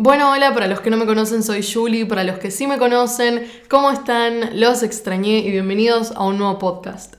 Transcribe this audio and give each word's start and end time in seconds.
Bueno, 0.00 0.30
hola, 0.30 0.54
para 0.54 0.68
los 0.68 0.80
que 0.80 0.90
no 0.90 0.96
me 0.96 1.06
conocen 1.06 1.42
soy 1.42 1.60
Julie, 1.60 2.06
para 2.06 2.22
los 2.22 2.38
que 2.38 2.52
sí 2.52 2.68
me 2.68 2.78
conocen, 2.78 3.50
¿cómo 3.68 3.90
están? 3.90 4.60
Los 4.60 4.84
extrañé 4.84 5.38
y 5.38 5.50
bienvenidos 5.50 6.12
a 6.12 6.24
un 6.24 6.38
nuevo 6.38 6.56
podcast. 6.60 7.16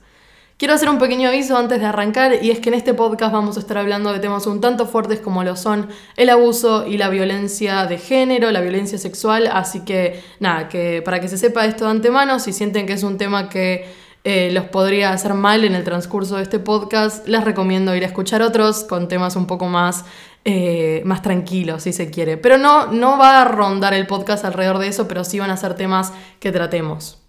Quiero 0.56 0.72
hacer 0.72 0.88
un 0.88 0.98
pequeño 0.98 1.28
aviso 1.28 1.58
antes 1.58 1.78
de 1.78 1.84
arrancar 1.84 2.42
y 2.42 2.50
es 2.50 2.58
que 2.58 2.70
en 2.70 2.76
este 2.76 2.94
podcast 2.94 3.34
vamos 3.34 3.58
a 3.58 3.60
estar 3.60 3.76
hablando 3.76 4.14
de 4.14 4.18
temas 4.18 4.46
un 4.46 4.62
tanto 4.62 4.86
fuertes 4.86 5.20
como 5.20 5.44
lo 5.44 5.56
son 5.56 5.90
el 6.16 6.30
abuso 6.30 6.86
y 6.86 6.96
la 6.96 7.10
violencia 7.10 7.84
de 7.84 7.98
género, 7.98 8.50
la 8.50 8.62
violencia 8.62 8.96
sexual, 8.96 9.50
así 9.52 9.80
que 9.80 10.24
nada, 10.38 10.70
que 10.70 11.02
para 11.02 11.20
que 11.20 11.28
se 11.28 11.36
sepa 11.36 11.66
esto 11.66 11.84
de 11.84 11.90
antemano, 11.90 12.38
si 12.38 12.54
sienten 12.54 12.86
que 12.86 12.94
es 12.94 13.02
un 13.02 13.18
tema 13.18 13.50
que 13.50 13.84
eh, 14.22 14.50
los 14.52 14.64
podría 14.64 15.12
hacer 15.12 15.32
mal 15.32 15.64
en 15.64 15.74
el 15.74 15.82
transcurso 15.82 16.36
de 16.36 16.42
este 16.42 16.58
podcast, 16.58 17.26
les 17.26 17.42
recomiendo 17.42 17.96
ir 17.96 18.04
a 18.04 18.06
escuchar 18.06 18.42
otros 18.42 18.84
con 18.84 19.08
temas 19.08 19.34
un 19.34 19.46
poco 19.46 19.66
más 19.66 20.04
eh, 20.44 21.02
más 21.04 21.22
tranquilo, 21.22 21.80
si 21.80 21.92
se 21.92 22.10
quiere. 22.10 22.36
Pero 22.36 22.58
no, 22.58 22.86
no 22.86 23.18
va 23.18 23.42
a 23.42 23.44
rondar 23.44 23.94
el 23.94 24.06
podcast 24.06 24.44
alrededor 24.44 24.78
de 24.78 24.88
eso, 24.88 25.06
pero 25.06 25.24
sí 25.24 25.38
van 25.38 25.50
a 25.50 25.56
ser 25.56 25.74
temas 25.74 26.12
que 26.38 26.52
tratemos. 26.52 27.20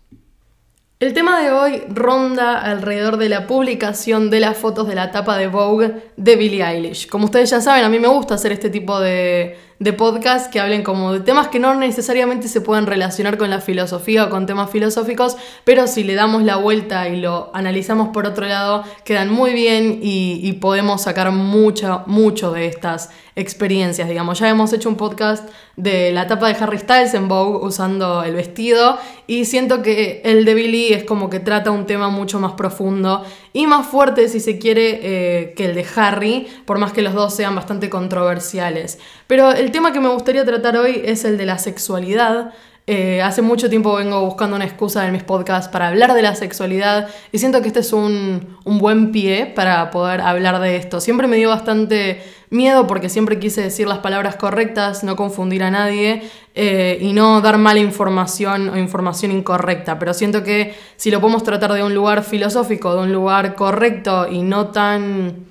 El 1.01 1.13
tema 1.13 1.41
de 1.41 1.51
hoy 1.51 1.83
ronda 1.89 2.59
alrededor 2.59 3.17
de 3.17 3.27
la 3.27 3.47
publicación 3.47 4.29
de 4.29 4.39
las 4.39 4.55
fotos 4.55 4.87
de 4.87 4.93
la 4.93 5.09
tapa 5.09 5.35
de 5.35 5.47
Vogue 5.47 6.11
de 6.15 6.35
Billie 6.35 6.63
Eilish. 6.63 7.07
Como 7.07 7.25
ustedes 7.25 7.49
ya 7.49 7.59
saben, 7.59 7.83
a 7.83 7.89
mí 7.89 7.97
me 7.97 8.07
gusta 8.07 8.35
hacer 8.35 8.51
este 8.51 8.69
tipo 8.69 8.99
de, 8.99 9.57
de 9.81 9.93
podcasts 9.93 10.47
que 10.47 10.59
hablen 10.59 10.83
como 10.83 11.11
de 11.11 11.21
temas 11.21 11.47
que 11.47 11.57
no 11.57 11.73
necesariamente 11.73 12.47
se 12.47 12.61
pueden 12.61 12.85
relacionar 12.85 13.39
con 13.39 13.49
la 13.49 13.61
filosofía 13.61 14.25
o 14.25 14.29
con 14.29 14.45
temas 14.45 14.69
filosóficos, 14.69 15.37
pero 15.63 15.87
si 15.87 16.03
le 16.03 16.13
damos 16.13 16.43
la 16.43 16.57
vuelta 16.57 17.09
y 17.09 17.19
lo 17.19 17.49
analizamos 17.55 18.09
por 18.09 18.27
otro 18.27 18.45
lado, 18.45 18.83
quedan 19.05 19.31
muy 19.31 19.53
bien 19.53 19.97
y, 19.99 20.51
podemos 20.61 21.01
sacar 21.01 21.31
mucho, 21.31 22.03
mucho 22.05 22.51
de 22.51 22.67
estas 22.67 23.09
experiencias, 23.35 24.07
digamos. 24.07 24.37
Ya 24.37 24.49
hemos 24.49 24.71
hecho 24.71 24.87
un 24.87 24.97
podcast 24.97 25.49
de 25.75 26.11
la 26.11 26.27
tapa 26.27 26.47
de 26.47 26.63
Harry 26.63 26.77
Styles 26.77 27.15
en 27.15 27.27
Vogue 27.27 27.65
usando 27.65 28.21
el 28.21 28.35
vestido 28.35 28.99
y 29.25 29.45
siento 29.45 29.81
que 29.81 30.21
el 30.23 30.45
de 30.45 30.53
Billy 30.53 30.93
es 30.93 31.05
como 31.05 31.31
que 31.31 31.39
trata 31.39 31.71
un 31.71 31.87
tema 31.87 32.09
mucho 32.09 32.39
más 32.39 32.51
profundo 32.51 33.23
y 33.53 33.67
más 33.67 33.87
fuerte, 33.87 34.29
si 34.29 34.39
se 34.39 34.57
quiere, 34.57 34.99
eh, 35.01 35.53
que 35.55 35.65
el 35.65 35.75
de 35.75 35.85
Harry, 35.95 36.47
por 36.65 36.79
más 36.79 36.93
que 36.93 37.01
los 37.01 37.13
dos 37.13 37.35
sean 37.35 37.55
bastante 37.55 37.89
controversiales. 37.89 38.99
Pero 39.27 39.51
el 39.51 39.71
tema 39.71 39.91
que 39.91 39.99
me 39.99 40.09
gustaría 40.09 40.45
tratar 40.45 40.77
hoy 40.77 41.01
es 41.03 41.25
el 41.25 41.37
de 41.37 41.45
la 41.45 41.57
sexualidad. 41.57 42.53
Eh, 42.93 43.21
hace 43.21 43.41
mucho 43.41 43.69
tiempo 43.69 43.95
vengo 43.95 44.19
buscando 44.19 44.57
una 44.57 44.65
excusa 44.65 45.05
en 45.05 45.13
mis 45.13 45.23
podcasts 45.23 45.71
para 45.71 45.87
hablar 45.87 46.13
de 46.13 46.21
la 46.21 46.35
sexualidad 46.35 47.07
y 47.31 47.37
siento 47.37 47.61
que 47.61 47.69
este 47.69 47.79
es 47.79 47.93
un, 47.93 48.57
un 48.65 48.79
buen 48.79 49.13
pie 49.13 49.45
para 49.45 49.91
poder 49.91 50.19
hablar 50.19 50.59
de 50.59 50.75
esto. 50.75 50.99
Siempre 50.99 51.25
me 51.27 51.37
dio 51.37 51.47
bastante 51.47 52.21
miedo 52.49 52.87
porque 52.87 53.07
siempre 53.07 53.39
quise 53.39 53.61
decir 53.61 53.87
las 53.87 53.99
palabras 53.99 54.35
correctas, 54.35 55.05
no 55.05 55.15
confundir 55.15 55.63
a 55.63 55.71
nadie 55.71 56.23
eh, 56.53 56.97
y 56.99 57.13
no 57.13 57.39
dar 57.39 57.57
mala 57.57 57.79
información 57.79 58.67
o 58.67 58.77
información 58.77 59.31
incorrecta. 59.31 59.97
Pero 59.97 60.13
siento 60.13 60.43
que 60.43 60.75
si 60.97 61.11
lo 61.11 61.21
podemos 61.21 61.43
tratar 61.43 61.71
de 61.71 61.85
un 61.85 61.95
lugar 61.95 62.25
filosófico, 62.25 62.93
de 62.93 63.03
un 63.03 63.13
lugar 63.13 63.55
correcto 63.55 64.27
y 64.29 64.41
no 64.41 64.67
tan... 64.67 65.45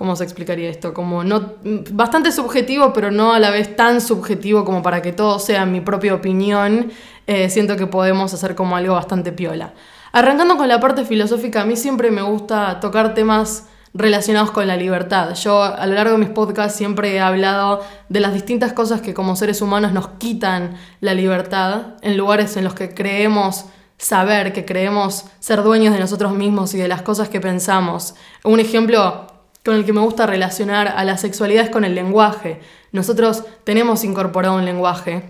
¿Cómo 0.00 0.16
se 0.16 0.24
explicaría 0.24 0.70
esto? 0.70 0.94
Como 0.94 1.24
no 1.24 1.56
bastante 1.90 2.32
subjetivo, 2.32 2.90
pero 2.94 3.10
no 3.10 3.34
a 3.34 3.38
la 3.38 3.50
vez 3.50 3.76
tan 3.76 4.00
subjetivo 4.00 4.64
como 4.64 4.80
para 4.82 5.02
que 5.02 5.12
todo 5.12 5.38
sea 5.38 5.66
mi 5.66 5.82
propia 5.82 6.14
opinión. 6.14 6.90
Eh, 7.26 7.50
siento 7.50 7.76
que 7.76 7.86
podemos 7.86 8.32
hacer 8.32 8.54
como 8.54 8.76
algo 8.76 8.94
bastante 8.94 9.30
piola. 9.30 9.74
Arrancando 10.12 10.56
con 10.56 10.68
la 10.68 10.80
parte 10.80 11.04
filosófica, 11.04 11.60
a 11.60 11.64
mí 11.66 11.76
siempre 11.76 12.10
me 12.10 12.22
gusta 12.22 12.80
tocar 12.80 13.12
temas 13.12 13.66
relacionados 13.92 14.52
con 14.52 14.66
la 14.66 14.78
libertad. 14.78 15.34
Yo 15.34 15.62
a 15.62 15.84
lo 15.84 15.92
largo 15.92 16.12
de 16.12 16.18
mis 16.18 16.30
podcasts 16.30 16.78
siempre 16.78 17.16
he 17.16 17.20
hablado 17.20 17.82
de 18.08 18.20
las 18.20 18.32
distintas 18.32 18.72
cosas 18.72 19.02
que 19.02 19.12
como 19.12 19.36
seres 19.36 19.60
humanos 19.60 19.92
nos 19.92 20.08
quitan 20.16 20.78
la 21.02 21.12
libertad 21.12 21.96
en 22.00 22.16
lugares 22.16 22.56
en 22.56 22.64
los 22.64 22.72
que 22.72 22.94
creemos 22.94 23.66
saber, 23.98 24.54
que 24.54 24.64
creemos 24.64 25.26
ser 25.40 25.62
dueños 25.62 25.92
de 25.92 26.00
nosotros 26.00 26.32
mismos 26.32 26.72
y 26.72 26.78
de 26.78 26.88
las 26.88 27.02
cosas 27.02 27.28
que 27.28 27.38
pensamos. 27.38 28.14
Un 28.44 28.60
ejemplo 28.60 29.29
con 29.64 29.74
el 29.74 29.84
que 29.84 29.92
me 29.92 30.00
gusta 30.00 30.26
relacionar 30.26 30.88
a 30.88 31.04
la 31.04 31.16
sexualidad 31.16 31.64
es 31.64 31.70
con 31.70 31.84
el 31.84 31.94
lenguaje. 31.94 32.60
Nosotros 32.92 33.44
tenemos 33.64 34.04
incorporado 34.04 34.56
un 34.56 34.64
lenguaje 34.64 35.22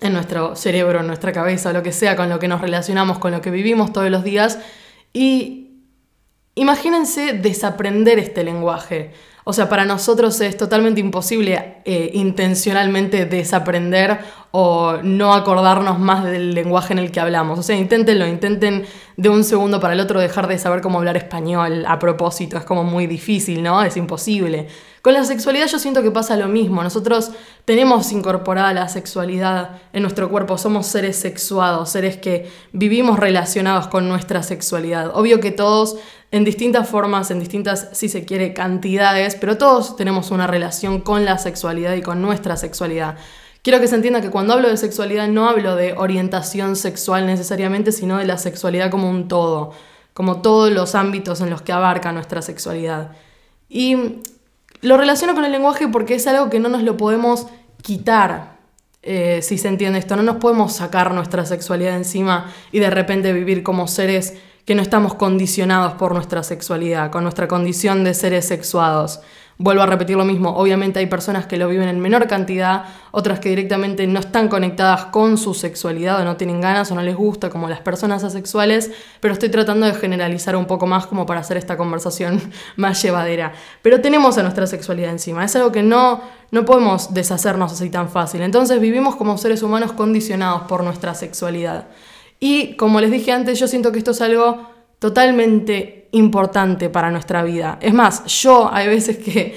en 0.00 0.12
nuestro 0.12 0.56
cerebro, 0.56 1.00
en 1.00 1.06
nuestra 1.06 1.32
cabeza, 1.32 1.72
lo 1.72 1.82
que 1.82 1.92
sea, 1.92 2.16
con 2.16 2.28
lo 2.28 2.38
que 2.38 2.48
nos 2.48 2.60
relacionamos, 2.60 3.18
con 3.18 3.32
lo 3.32 3.40
que 3.40 3.50
vivimos 3.50 3.92
todos 3.92 4.10
los 4.10 4.24
días. 4.24 4.58
Y 5.12 5.62
Imagínense 6.54 7.32
desaprender 7.32 8.18
este 8.18 8.44
lenguaje. 8.44 9.12
O 9.44 9.52
sea, 9.52 9.68
para 9.68 9.84
nosotros 9.84 10.40
es 10.40 10.56
totalmente 10.56 11.00
imposible 11.00 11.78
eh, 11.84 12.10
intencionalmente 12.14 13.26
desaprender 13.26 14.20
o 14.52 14.98
no 15.02 15.32
acordarnos 15.32 15.98
más 15.98 16.24
del 16.24 16.54
lenguaje 16.54 16.92
en 16.92 16.98
el 16.98 17.10
que 17.10 17.20
hablamos. 17.20 17.58
O 17.58 17.62
sea, 17.62 17.76
inténtenlo, 17.76 18.26
intenten 18.26 18.84
de 19.16 19.28
un 19.28 19.44
segundo 19.44 19.80
para 19.80 19.94
el 19.94 20.00
otro 20.00 20.20
dejar 20.20 20.46
de 20.46 20.58
saber 20.58 20.80
cómo 20.80 20.98
hablar 20.98 21.16
español 21.16 21.84
a 21.88 21.98
propósito. 21.98 22.56
Es 22.56 22.64
como 22.64 22.84
muy 22.84 23.06
difícil, 23.06 23.62
¿no? 23.62 23.82
Es 23.82 23.96
imposible. 23.96 24.68
Con 25.00 25.14
la 25.14 25.24
sexualidad 25.24 25.66
yo 25.66 25.80
siento 25.80 26.02
que 26.02 26.12
pasa 26.12 26.36
lo 26.36 26.46
mismo. 26.46 26.82
Nosotros 26.82 27.32
tenemos 27.64 28.12
incorporada 28.12 28.72
la 28.72 28.88
sexualidad 28.88 29.80
en 29.92 30.02
nuestro 30.02 30.30
cuerpo. 30.30 30.58
Somos 30.58 30.86
seres 30.86 31.16
sexuados, 31.16 31.90
seres 31.90 32.18
que 32.18 32.48
vivimos 32.72 33.18
relacionados 33.18 33.88
con 33.88 34.08
nuestra 34.08 34.44
sexualidad. 34.44 35.10
Obvio 35.16 35.40
que 35.40 35.50
todos 35.50 35.96
en 36.32 36.44
distintas 36.44 36.88
formas, 36.88 37.30
en 37.30 37.38
distintas, 37.38 37.90
si 37.92 38.08
se 38.08 38.24
quiere, 38.24 38.54
cantidades, 38.54 39.36
pero 39.36 39.58
todos 39.58 39.96
tenemos 39.96 40.30
una 40.30 40.46
relación 40.46 41.00
con 41.02 41.26
la 41.26 41.36
sexualidad 41.36 41.94
y 41.94 42.00
con 42.00 42.22
nuestra 42.22 42.56
sexualidad. 42.56 43.16
Quiero 43.62 43.80
que 43.80 43.86
se 43.86 43.94
entienda 43.94 44.22
que 44.22 44.30
cuando 44.30 44.54
hablo 44.54 44.68
de 44.68 44.78
sexualidad 44.78 45.28
no 45.28 45.46
hablo 45.46 45.76
de 45.76 45.92
orientación 45.92 46.74
sexual 46.74 47.26
necesariamente, 47.26 47.92
sino 47.92 48.16
de 48.16 48.24
la 48.24 48.38
sexualidad 48.38 48.90
como 48.90 49.10
un 49.10 49.28
todo, 49.28 49.72
como 50.14 50.40
todos 50.40 50.72
los 50.72 50.94
ámbitos 50.94 51.42
en 51.42 51.50
los 51.50 51.60
que 51.60 51.72
abarca 51.72 52.12
nuestra 52.12 52.40
sexualidad. 52.40 53.12
Y 53.68 54.22
lo 54.80 54.96
relaciono 54.96 55.34
con 55.34 55.44
el 55.44 55.52
lenguaje 55.52 55.86
porque 55.86 56.14
es 56.14 56.26
algo 56.26 56.48
que 56.48 56.60
no 56.60 56.70
nos 56.70 56.82
lo 56.82 56.96
podemos 56.96 57.46
quitar, 57.82 58.56
eh, 59.02 59.40
si 59.42 59.58
se 59.58 59.68
entiende 59.68 59.98
esto, 59.98 60.16
no 60.16 60.22
nos 60.22 60.36
podemos 60.36 60.72
sacar 60.72 61.12
nuestra 61.12 61.44
sexualidad 61.44 61.94
encima 61.94 62.50
y 62.72 62.78
de 62.78 62.88
repente 62.88 63.34
vivir 63.34 63.62
como 63.62 63.86
seres 63.86 64.34
que 64.64 64.74
no 64.74 64.82
estamos 64.82 65.14
condicionados 65.14 65.94
por 65.94 66.14
nuestra 66.14 66.42
sexualidad, 66.42 67.10
con 67.10 67.24
nuestra 67.24 67.48
condición 67.48 68.04
de 68.04 68.14
seres 68.14 68.46
sexuados. 68.46 69.20
Vuelvo 69.58 69.82
a 69.82 69.86
repetir 69.86 70.16
lo 70.16 70.24
mismo, 70.24 70.56
obviamente 70.56 70.98
hay 70.98 71.06
personas 71.06 71.46
que 71.46 71.56
lo 71.56 71.68
viven 71.68 71.88
en 71.88 72.00
menor 72.00 72.26
cantidad, 72.26 72.84
otras 73.10 73.38
que 73.38 73.50
directamente 73.50 74.06
no 74.06 74.18
están 74.18 74.48
conectadas 74.48 75.04
con 75.06 75.36
su 75.36 75.54
sexualidad 75.54 76.20
o 76.20 76.24
no 76.24 76.36
tienen 76.36 76.60
ganas 76.60 76.90
o 76.90 76.94
no 76.94 77.02
les 77.02 77.14
gusta, 77.14 77.50
como 77.50 77.68
las 77.68 77.80
personas 77.80 78.24
asexuales, 78.24 78.90
pero 79.20 79.34
estoy 79.34 79.50
tratando 79.50 79.86
de 79.86 79.94
generalizar 79.94 80.56
un 80.56 80.66
poco 80.66 80.86
más 80.86 81.06
como 81.06 81.26
para 81.26 81.40
hacer 81.40 81.58
esta 81.58 81.76
conversación 81.76 82.40
más 82.76 83.02
llevadera. 83.02 83.52
Pero 83.82 84.00
tenemos 84.00 84.38
a 84.38 84.42
nuestra 84.42 84.66
sexualidad 84.66 85.10
encima, 85.10 85.44
es 85.44 85.54
algo 85.54 85.70
que 85.70 85.82
no, 85.82 86.22
no 86.50 86.64
podemos 86.64 87.12
deshacernos 87.12 87.72
así 87.72 87.90
tan 87.90 88.08
fácil, 88.08 88.42
entonces 88.42 88.80
vivimos 88.80 89.16
como 89.16 89.36
seres 89.38 89.62
humanos 89.62 89.92
condicionados 89.92 90.62
por 90.62 90.82
nuestra 90.82 91.14
sexualidad. 91.14 91.86
Y 92.44 92.74
como 92.74 93.00
les 93.00 93.12
dije 93.12 93.30
antes, 93.30 93.60
yo 93.60 93.68
siento 93.68 93.92
que 93.92 93.98
esto 93.98 94.10
es 94.10 94.20
algo 94.20 94.68
totalmente 94.98 96.08
importante 96.10 96.90
para 96.90 97.12
nuestra 97.12 97.44
vida. 97.44 97.78
Es 97.80 97.94
más, 97.94 98.24
yo 98.24 98.68
hay 98.72 98.88
veces 98.88 99.18
que, 99.18 99.54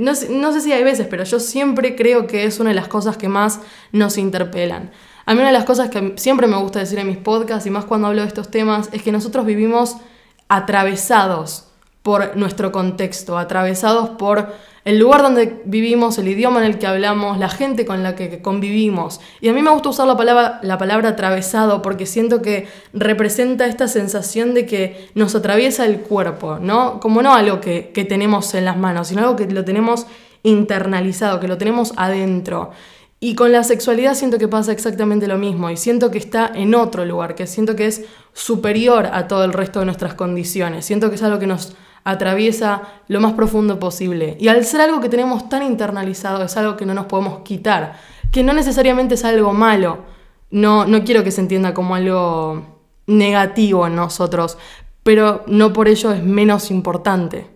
no, 0.00 0.16
sé 0.16 0.60
si 0.60 0.72
hay 0.72 0.82
veces, 0.82 1.06
pero 1.08 1.22
yo 1.22 1.38
siempre 1.38 1.94
creo 1.94 2.26
que 2.26 2.44
es 2.44 2.58
una 2.58 2.70
de 2.70 2.74
las 2.74 2.88
cosas 2.88 3.16
que 3.16 3.28
más 3.28 3.60
nos 3.92 4.18
interpelan. 4.18 4.90
A 5.26 5.32
mí 5.32 5.38
una 5.38 5.46
de 5.46 5.52
las 5.52 5.64
cosas 5.64 5.90
que 5.90 6.14
siempre 6.16 6.48
me 6.48 6.56
gusta 6.56 6.80
decir 6.80 6.98
en 6.98 7.06
mis 7.06 7.18
podcasts 7.18 7.66
y 7.66 7.70
más 7.70 7.84
cuando 7.84 8.08
hablo 8.08 8.22
de 8.22 8.26
estos 8.26 8.50
temas 8.50 8.88
es 8.90 9.04
que 9.04 9.12
nosotros 9.12 9.46
vivimos 9.46 9.98
atravesados 10.48 11.68
por 12.02 12.36
nuestro 12.36 12.72
contexto, 12.72 13.38
atravesados 13.38 14.10
por 14.10 14.52
el 14.84 14.98
lugar 14.98 15.22
donde 15.22 15.62
vivimos, 15.64 16.18
el 16.18 16.28
idioma 16.28 16.60
en 16.60 16.66
el 16.66 16.78
que 16.78 16.86
hablamos, 16.86 17.38
la 17.38 17.48
gente 17.48 17.86
con 17.86 18.02
la 18.02 18.14
que 18.14 18.42
convivimos. 18.42 19.20
Y 19.40 19.48
a 19.48 19.52
mí 19.52 19.62
me 19.62 19.70
gusta 19.70 19.88
usar 19.88 20.06
la 20.06 20.16
palabra, 20.16 20.60
la 20.62 20.76
palabra 20.76 21.10
atravesado 21.10 21.80
porque 21.80 22.04
siento 22.04 22.42
que 22.42 22.68
representa 22.92 23.66
esta 23.66 23.88
sensación 23.88 24.52
de 24.52 24.66
que 24.66 25.08
nos 25.14 25.34
atraviesa 25.34 25.86
el 25.86 26.00
cuerpo, 26.00 26.58
¿no? 26.60 27.00
Como 27.00 27.22
no 27.22 27.34
algo 27.34 27.60
que, 27.60 27.92
que 27.94 28.04
tenemos 28.04 28.54
en 28.54 28.66
las 28.66 28.76
manos, 28.76 29.08
sino 29.08 29.22
algo 29.22 29.36
que 29.36 29.46
lo 29.46 29.64
tenemos 29.64 30.06
internalizado, 30.42 31.40
que 31.40 31.48
lo 31.48 31.56
tenemos 31.56 31.94
adentro. 31.96 32.70
Y 33.20 33.36
con 33.36 33.52
la 33.52 33.64
sexualidad 33.64 34.14
siento 34.14 34.36
que 34.36 34.48
pasa 34.48 34.72
exactamente 34.72 35.26
lo 35.26 35.38
mismo 35.38 35.70
y 35.70 35.78
siento 35.78 36.10
que 36.10 36.18
está 36.18 36.52
en 36.54 36.74
otro 36.74 37.06
lugar, 37.06 37.34
que 37.34 37.46
siento 37.46 37.74
que 37.74 37.86
es 37.86 38.04
superior 38.34 39.08
a 39.10 39.28
todo 39.28 39.44
el 39.44 39.54
resto 39.54 39.80
de 39.80 39.86
nuestras 39.86 40.12
condiciones. 40.12 40.84
Siento 40.84 41.08
que 41.08 41.14
es 41.14 41.22
algo 41.22 41.38
que 41.38 41.46
nos 41.46 41.74
atraviesa 42.04 42.82
lo 43.08 43.20
más 43.20 43.32
profundo 43.32 43.78
posible. 43.78 44.36
Y 44.38 44.48
al 44.48 44.64
ser 44.64 44.82
algo 44.82 45.00
que 45.00 45.08
tenemos 45.08 45.48
tan 45.48 45.62
internalizado, 45.62 46.44
es 46.44 46.56
algo 46.56 46.76
que 46.76 46.86
no 46.86 46.94
nos 46.94 47.06
podemos 47.06 47.40
quitar, 47.40 47.98
que 48.30 48.42
no 48.42 48.52
necesariamente 48.52 49.14
es 49.14 49.24
algo 49.24 49.52
malo. 49.52 50.04
No, 50.50 50.86
no 50.86 51.02
quiero 51.04 51.24
que 51.24 51.30
se 51.30 51.40
entienda 51.40 51.74
como 51.74 51.94
algo 51.94 52.62
negativo 53.06 53.86
en 53.86 53.96
nosotros, 53.96 54.58
pero 55.02 55.42
no 55.46 55.72
por 55.72 55.88
ello 55.88 56.12
es 56.12 56.22
menos 56.22 56.70
importante. 56.70 57.46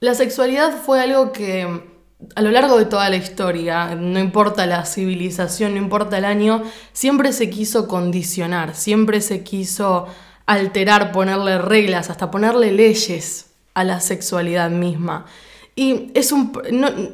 La 0.00 0.14
sexualidad 0.14 0.78
fue 0.78 1.00
algo 1.00 1.32
que 1.32 1.92
a 2.34 2.42
lo 2.42 2.50
largo 2.50 2.78
de 2.78 2.84
toda 2.86 3.08
la 3.08 3.16
historia, 3.16 3.94
no 3.94 4.18
importa 4.18 4.66
la 4.66 4.84
civilización, 4.84 5.72
no 5.72 5.78
importa 5.78 6.18
el 6.18 6.24
año, 6.24 6.62
siempre 6.92 7.32
se 7.32 7.50
quiso 7.50 7.88
condicionar, 7.88 8.74
siempre 8.74 9.20
se 9.20 9.42
quiso 9.42 10.06
alterar, 10.46 11.12
ponerle 11.12 11.58
reglas, 11.58 12.10
hasta 12.10 12.30
ponerle 12.30 12.72
leyes 12.72 13.50
a 13.74 13.84
la 13.84 14.00
sexualidad 14.00 14.70
misma. 14.70 15.26
Y 15.74 16.10
es 16.14 16.32
un, 16.32 16.52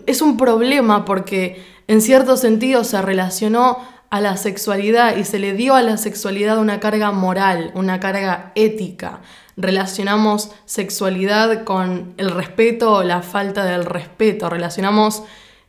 es 0.07 0.23
un 0.23 0.37
problema 0.37 1.05
porque 1.05 1.65
en 1.87 2.01
cierto 2.01 2.37
sentido 2.37 2.85
se 2.85 3.01
relacionó 3.01 3.79
a 4.11 4.21
la 4.21 4.37
sexualidad 4.37 5.17
y 5.17 5.25
se 5.25 5.39
le 5.39 5.53
dio 5.53 5.75
a 5.75 5.83
la 5.83 5.97
sexualidad 5.97 6.59
una 6.59 6.81
carga 6.81 7.13
moral, 7.13 7.71
una 7.75 8.01
carga 8.01 8.53
ética. 8.55 9.21
Relacionamos 9.57 10.51
sexualidad 10.65 11.65
con 11.65 12.15
el 12.17 12.31
respeto 12.31 12.93
o 12.93 13.03
la 13.03 13.23
falta 13.23 13.65
del 13.65 13.85
respeto. 13.85 14.49
Relacionamos 14.49 15.25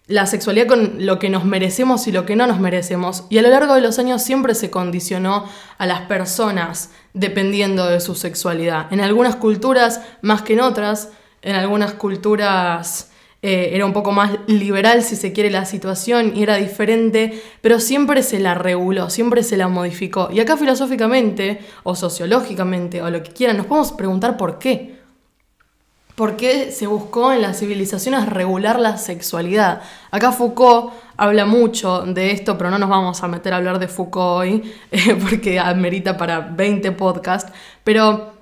la 0.09 0.25
sexualidad 0.25 0.65
con 0.65 1.05
lo 1.05 1.19
que 1.19 1.29
nos 1.29 1.45
merecemos 1.45 2.07
y 2.07 2.11
lo 2.11 2.25
que 2.25 2.35
no 2.35 2.47
nos 2.47 2.59
merecemos. 2.59 3.25
Y 3.29 3.37
a 3.37 3.43
lo 3.43 3.49
largo 3.49 3.75
de 3.75 3.81
los 3.81 3.99
años 3.99 4.23
siempre 4.23 4.55
se 4.55 4.71
condicionó 4.71 5.45
a 5.77 5.85
las 5.85 6.01
personas 6.01 6.89
dependiendo 7.13 7.85
de 7.85 8.01
su 8.01 8.15
sexualidad. 8.15 8.91
En 8.91 9.01
algunas 9.01 9.35
culturas 9.35 10.01
más 10.23 10.41
que 10.41 10.53
en 10.53 10.61
otras, 10.61 11.09
en 11.43 11.55
algunas 11.55 11.93
culturas 11.93 13.11
eh, 13.43 13.69
era 13.73 13.85
un 13.85 13.93
poco 13.93 14.11
más 14.11 14.31
liberal, 14.47 15.03
si 15.03 15.15
se 15.15 15.31
quiere, 15.31 15.51
la 15.51 15.65
situación 15.65 16.33
y 16.35 16.41
era 16.41 16.57
diferente, 16.57 17.41
pero 17.61 17.79
siempre 17.79 18.23
se 18.23 18.39
la 18.39 18.55
reguló, 18.55 19.11
siempre 19.11 19.43
se 19.43 19.57
la 19.57 19.67
modificó. 19.67 20.29
Y 20.31 20.39
acá 20.39 20.57
filosóficamente, 20.57 21.59
o 21.83 21.95
sociológicamente, 21.95 23.03
o 23.03 23.11
lo 23.11 23.21
que 23.21 23.31
quieran, 23.31 23.57
nos 23.57 23.67
podemos 23.67 23.91
preguntar 23.91 24.37
por 24.37 24.57
qué. 24.57 24.98
¿Por 26.19 26.35
qué 26.35 26.73
se 26.73 26.85
buscó 26.85 27.31
en 27.31 27.41
las 27.41 27.59
civilizaciones 27.59 28.27
regular 28.27 28.77
la 28.77 28.97
sexualidad? 28.97 29.81
Acá 30.11 30.33
Foucault 30.33 30.91
habla 31.15 31.45
mucho 31.45 32.01
de 32.01 32.31
esto, 32.31 32.57
pero 32.57 32.69
no 32.69 32.77
nos 32.77 32.89
vamos 32.89 33.23
a 33.23 33.29
meter 33.29 33.53
a 33.53 33.55
hablar 33.55 33.79
de 33.79 33.87
Foucault 33.87 34.41
hoy, 34.41 34.73
eh, 34.91 35.15
porque 35.15 35.61
amerita 35.61 36.17
para 36.17 36.41
20 36.41 36.91
podcasts, 36.91 37.53
pero 37.85 38.33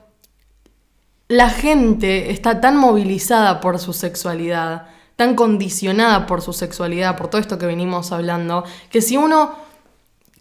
la 1.27 1.51
gente 1.51 2.31
está 2.31 2.61
tan 2.61 2.77
movilizada 2.77 3.61
por 3.61 3.77
su 3.77 3.93
sexualidad, 3.93 4.87
tan 5.15 5.35
condicionada 5.35 6.25
por 6.25 6.41
su 6.41 6.53
sexualidad, 6.53 7.15
por 7.15 7.27
todo 7.27 7.39
esto 7.39 7.59
que 7.59 7.67
venimos 7.67 8.11
hablando, 8.11 8.63
que 8.89 9.01
si 9.01 9.17
uno 9.17 9.53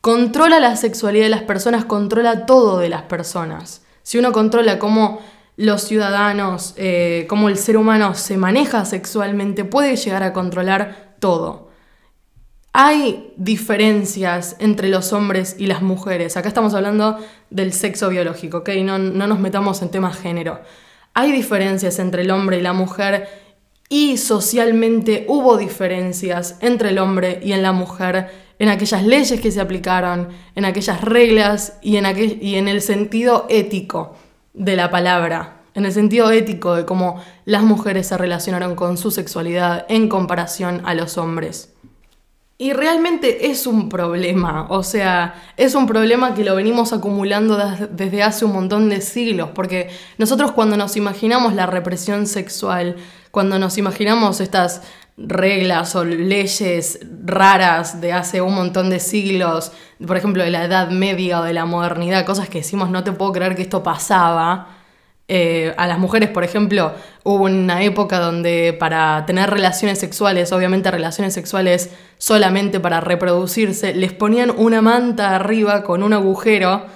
controla 0.01 0.59
la 0.59 0.75
sexualidad 0.77 1.25
de 1.25 1.31
las 1.31 1.43
personas, 1.43 1.85
controla 1.85 2.47
todo 2.47 2.79
de 2.79 2.89
las 2.89 3.03
personas. 3.03 3.83
Si 4.03 4.17
uno 4.17 4.33
controla 4.33 4.79
cómo 4.79 5.21
los 5.57 5.83
ciudadanos, 5.83 6.75
eh, 6.77 7.27
cómo 7.29 7.49
el 7.49 7.57
ser 7.57 7.77
humano 7.77 8.15
se 8.15 8.37
maneja 8.37 8.85
sexualmente, 8.85 9.65
puede 9.65 9.97
llegar 9.97 10.23
a 10.23 10.33
controlar 10.33 11.15
todo. 11.19 11.71
Hay 12.73 13.33
diferencias 13.39 14.57
entre 14.59 14.89
los 14.91 15.15
hombres 15.15 15.57
y 15.59 15.67
las 15.67 15.81
mujeres. 15.81 16.37
Acá 16.37 16.49
estamos 16.49 16.75
hablando 16.75 17.19
del 17.49 17.73
sexo 17.73 18.11
biológico, 18.11 18.59
¿ok? 18.59 18.69
No, 18.83 18.99
no 18.99 19.27
nos 19.27 19.41
metamos 19.41 19.81
en 19.81 19.91
temas 19.91 20.19
género. 20.19 20.61
Hay 21.15 21.33
diferencias 21.33 21.99
entre 21.99 22.23
el 22.23 22.31
hombre 22.31 22.59
y 22.59 22.63
la 22.63 22.75
mujer 22.75 23.27
y 23.89 24.19
socialmente 24.19 25.25
hubo 25.29 25.57
diferencias 25.57 26.59
entre 26.61 26.91
el 26.91 26.99
hombre 26.99 27.41
y 27.43 27.53
en 27.53 27.63
la 27.63 27.73
mujer 27.73 28.29
en 28.59 28.69
aquellas 28.69 29.05
leyes 29.05 29.41
que 29.41 29.51
se 29.51 29.61
aplicaron, 29.61 30.29
en 30.55 30.65
aquellas 30.67 31.01
reglas 31.01 31.79
y 31.81 31.97
en, 31.97 32.05
aquel, 32.05 32.39
y 32.43 32.57
en 32.57 32.69
el 32.69 32.83
sentido 32.83 33.47
ético 33.49 34.17
de 34.57 34.75
la 34.75 34.91
palabra, 34.91 35.61
en 35.75 35.85
el 35.85 35.93
sentido 35.93 36.31
ético 36.31 36.75
de 36.75 36.87
cómo 36.87 37.23
las 37.45 37.63
mujeres 37.63 38.09
se 38.09 38.17
relacionaron 38.17 38.75
con 38.75 38.97
su 38.97 39.11
sexualidad 39.11 39.85
en 39.89 40.09
comparación 40.09 40.81
a 40.85 40.95
los 40.95 41.19
hombres. 41.19 41.73
Y 42.59 42.73
realmente 42.73 43.51
es 43.51 43.67
un 43.67 43.91
problema, 43.91 44.67
o 44.71 44.83
sea, 44.83 45.35
es 45.59 45.75
un 45.75 45.87
problema 45.87 46.35
que 46.35 46.43
lo 46.43 46.57
venimos 46.57 46.95
acumulando 46.95 47.59
desde 47.91 48.23
hace 48.23 48.47
un 48.47 48.55
montón 48.55 48.89
de 48.89 49.03
siglos, 49.03 49.51
porque 49.55 49.91
nosotros 50.17 50.53
cuando 50.53 50.79
nos 50.79 50.97
imaginamos 50.97 51.53
la 51.53 51.67
represión 51.67 52.27
sexual, 52.27 52.97
cuando 53.31 53.59
nos 53.59 53.77
imaginamos 53.77 54.41
estas 54.41 54.81
reglas 55.17 55.97
o 55.97 56.05
leyes 56.05 56.99
raras 57.25 58.01
de 58.01 58.13
hace 58.13 58.43
un 58.43 58.55
montón 58.55 58.91
de 58.91 59.01
siglos, 59.01 59.73
por 60.07 60.17
ejemplo, 60.17 60.43
de 60.43 60.51
la 60.51 60.65
Edad 60.65 60.91
Media 60.91 61.41
o 61.41 61.45
de 61.45 61.53
la 61.53 61.65
modernidad, 61.65 62.27
cosas 62.27 62.49
que 62.49 62.59
decimos 62.59 62.91
no 62.91 63.03
te 63.05 63.13
puedo 63.13 63.33
creer 63.33 63.57
que 63.57 63.63
esto 63.63 63.83
pasaba, 63.83 64.77
eh, 65.29 65.75
a 65.77 65.89
las 65.89 65.99
mujeres, 65.99 66.29
por 66.31 66.45
ejemplo, 66.45 66.93
hubo 67.25 67.45
una 67.45 67.83
época 67.83 68.21
donde 68.21 68.77
para 68.79 69.27
tener 69.27 69.51
relaciones 69.51 69.99
sexuales, 69.99 70.53
obviamente 70.53 70.89
relaciones 70.89 71.35
sexuales 71.35 71.91
solamente 72.17 72.79
para 72.79 73.01
reproducirse, 73.01 73.93
les 73.93 74.13
ponían 74.13 74.53
una 74.57 74.83
manta 74.83 75.35
arriba 75.35 75.83
con 75.83 76.05
un 76.05 76.13
agujero 76.13 76.87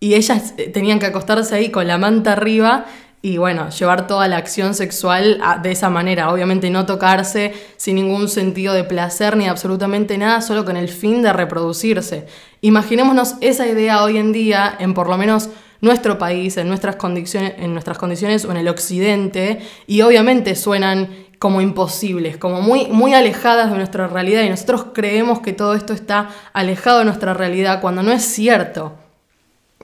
y 0.00 0.14
ellas 0.14 0.54
eh, 0.56 0.68
tenían 0.68 0.98
que 0.98 1.06
acostarse 1.06 1.54
ahí 1.54 1.70
con 1.70 1.86
la 1.86 1.96
manta 1.96 2.32
arriba 2.32 2.86
y 3.26 3.38
bueno, 3.38 3.70
llevar 3.70 4.06
toda 4.06 4.28
la 4.28 4.36
acción 4.36 4.72
sexual 4.72 5.42
de 5.60 5.72
esa 5.72 5.90
manera, 5.90 6.30
obviamente 6.30 6.70
no 6.70 6.86
tocarse 6.86 7.54
sin 7.76 7.96
ningún 7.96 8.28
sentido 8.28 8.72
de 8.72 8.84
placer 8.84 9.36
ni 9.36 9.48
absolutamente 9.48 10.16
nada, 10.16 10.40
solo 10.42 10.64
con 10.64 10.76
el 10.76 10.88
fin 10.88 11.22
de 11.22 11.32
reproducirse. 11.32 12.28
Imaginémonos 12.60 13.34
esa 13.40 13.66
idea 13.66 14.04
hoy 14.04 14.18
en 14.18 14.30
día 14.30 14.76
en 14.78 14.94
por 14.94 15.08
lo 15.08 15.18
menos 15.18 15.48
nuestro 15.80 16.18
país, 16.18 16.56
en 16.56 16.68
nuestras 16.68 16.94
condiciones, 16.94 17.54
en 17.58 17.72
nuestras 17.72 17.98
condiciones 17.98 18.44
o 18.44 18.52
en 18.52 18.58
el 18.58 18.68
occidente, 18.68 19.58
y 19.88 20.02
obviamente 20.02 20.54
suenan 20.54 21.08
como 21.40 21.60
imposibles, 21.60 22.36
como 22.36 22.62
muy, 22.62 22.86
muy 22.86 23.12
alejadas 23.12 23.72
de 23.72 23.76
nuestra 23.76 24.06
realidad, 24.06 24.44
y 24.44 24.50
nosotros 24.50 24.86
creemos 24.94 25.40
que 25.40 25.52
todo 25.52 25.74
esto 25.74 25.94
está 25.94 26.28
alejado 26.52 27.00
de 27.00 27.06
nuestra 27.06 27.34
realidad 27.34 27.80
cuando 27.80 28.04
no 28.04 28.12
es 28.12 28.22
cierto. 28.22 28.92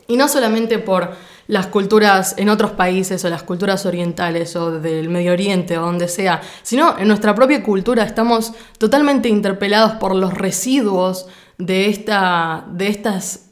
Y 0.06 0.16
no 0.16 0.28
solamente 0.28 0.78
por 0.78 1.10
las 1.52 1.66
culturas 1.66 2.34
en 2.38 2.48
otros 2.48 2.70
países 2.70 3.22
o 3.26 3.28
las 3.28 3.42
culturas 3.42 3.84
orientales 3.84 4.56
o 4.56 4.80
del 4.80 5.10
Medio 5.10 5.32
Oriente 5.32 5.76
o 5.76 5.82
donde 5.82 6.08
sea, 6.08 6.40
sino 6.62 6.98
en 6.98 7.06
nuestra 7.06 7.34
propia 7.34 7.62
cultura 7.62 8.04
estamos 8.04 8.54
totalmente 8.78 9.28
interpelados 9.28 9.92
por 9.96 10.16
los 10.16 10.32
residuos 10.32 11.26
de, 11.58 11.90
esta, 11.90 12.64
de 12.70 12.88
estas 12.88 13.50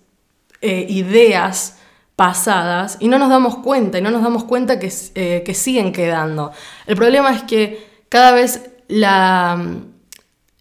eh, 0.63 0.87
ideas 0.89 1.77
pasadas 2.17 2.97
y 3.01 3.09
no 3.09 3.19
nos 3.19 3.29
damos 3.29 3.57
cuenta 3.59 3.99
y 3.99 4.01
no 4.01 4.11
nos 4.11 4.23
damos 4.23 4.45
cuenta 4.45 4.79
que, 4.79 4.91
eh, 5.15 5.43
que 5.45 5.53
siguen 5.53 5.93
quedando. 5.93 6.53
El 6.87 6.97
problema 6.97 7.31
es 7.35 7.43
que 7.43 7.87
cada 8.09 8.33
vez 8.33 8.71
la, 8.89 9.63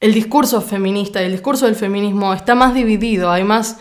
el 0.01 0.13
discurso 0.13 0.61
feminista 0.61 1.21
y 1.21 1.25
el 1.27 1.31
discurso 1.31 1.67
del 1.67 1.75
feminismo 1.75 2.33
está 2.33 2.55
más 2.55 2.73
dividido, 2.73 3.31
hay, 3.31 3.45
más, 3.45 3.77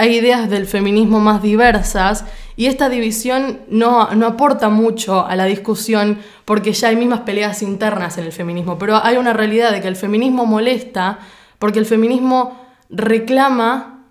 hay 0.00 0.16
ideas 0.16 0.48
del 0.48 0.66
feminismo 0.66 1.20
más 1.20 1.42
diversas 1.42 2.24
y 2.56 2.66
esta 2.66 2.88
división 2.88 3.60
no, 3.68 4.08
no 4.14 4.26
aporta 4.28 4.70
mucho 4.70 5.26
a 5.26 5.36
la 5.36 5.44
discusión 5.44 6.20
porque 6.46 6.72
ya 6.72 6.88
hay 6.88 6.96
mismas 6.96 7.20
peleas 7.20 7.60
internas 7.60 8.16
en 8.16 8.24
el 8.24 8.32
feminismo, 8.32 8.78
pero 8.78 8.96
hay 9.04 9.18
una 9.18 9.34
realidad 9.34 9.72
de 9.72 9.82
que 9.82 9.88
el 9.88 9.96
feminismo 9.96 10.46
molesta 10.46 11.18
porque 11.58 11.78
el 11.78 11.84
feminismo 11.84 12.58
reclama 12.88 14.06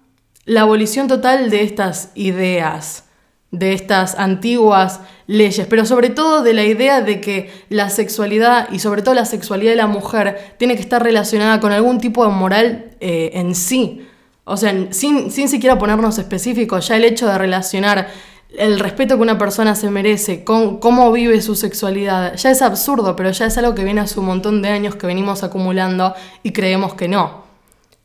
la 0.46 0.62
abolición 0.62 1.08
total 1.08 1.50
de 1.50 1.63
estas 1.63 2.12
ideas, 2.13 3.05
de 3.50 3.74
estas 3.74 4.13
antiguas 4.13 5.00
leyes, 5.25 5.65
pero 5.65 5.88
sobre 5.88 6.12
todo 6.12 6.43
de 6.43 6.53
la 6.53 6.65
idea 6.65 7.01
de 7.01 7.19
que 7.19 7.51
la 7.69 7.89
sexualidad 7.89 8.69
y 8.72 8.77
sobre 8.77 9.01
todo 9.01 9.15
la 9.15 9.25
sexualidad 9.25 9.72
de 9.72 9.77
la 9.77 9.88
mujer 9.88 10.53
tiene 10.60 10.75
que 10.75 10.81
estar 10.81 11.01
relacionada 11.01 11.60
con 11.60 11.72
algún 11.72 12.00
tipo 12.00 12.24
de 12.24 12.31
moral 12.31 12.91
eh, 13.00 13.31
en 13.34 13.55
sí. 13.55 14.05
O 14.50 14.58
sea, 14.58 14.74
sin, 14.91 15.32
sin 15.32 15.48
siquiera 15.48 15.77
ponernos 15.77 16.18
específicos, 16.18 16.88
ya 16.88 16.98
el 16.98 17.06
hecho 17.06 17.27
de 17.27 17.38
relacionar 17.38 18.10
el 18.58 18.79
respeto 18.79 19.15
que 19.15 19.22
una 19.22 19.38
persona 19.38 19.75
se 19.75 19.91
merece 19.91 20.44
con 20.44 20.79
cómo 20.79 21.12
vive 21.12 21.41
su 21.41 21.56
sexualidad, 21.56 22.36
ya 22.36 22.50
es 22.50 22.62
absurdo, 22.62 23.15
pero 23.15 23.32
ya 23.32 23.46
es 23.46 23.58
algo 23.58 23.75
que 23.75 23.84
viene 23.84 24.01
hace 24.01 24.20
un 24.20 24.25
montón 24.25 24.62
de 24.62 24.70
años 24.70 24.96
que 24.96 25.08
venimos 25.08 25.44
acumulando 25.44 26.15
y 26.41 26.51
creemos 26.51 26.96
que 26.96 27.08
no. 27.08 27.44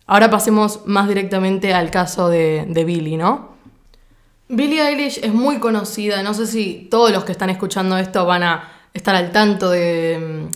Ahora 0.07 0.31
pasemos 0.31 0.81
más 0.85 1.09
directamente 1.09 1.73
al 1.73 1.91
caso 1.91 2.29
de, 2.29 2.85
Billy, 2.87 3.17
¿no? 3.17 3.55
Billie 4.49 4.87
Eilish 4.87 5.21
es 5.23 5.33
muy 5.33 5.59
conocida, 5.59 6.23
no 6.23 6.35
sé 6.35 6.47
si 6.47 6.89
todos 6.91 7.11
los 7.11 7.25
que 7.25 7.33
están 7.33 7.49
escuchando 7.49 7.97
esto 7.97 8.27
van 8.27 8.43
a 8.43 8.73
estar 8.93 9.17
al 9.17 9.33
tanto 9.33 9.71
de, 9.71 10.47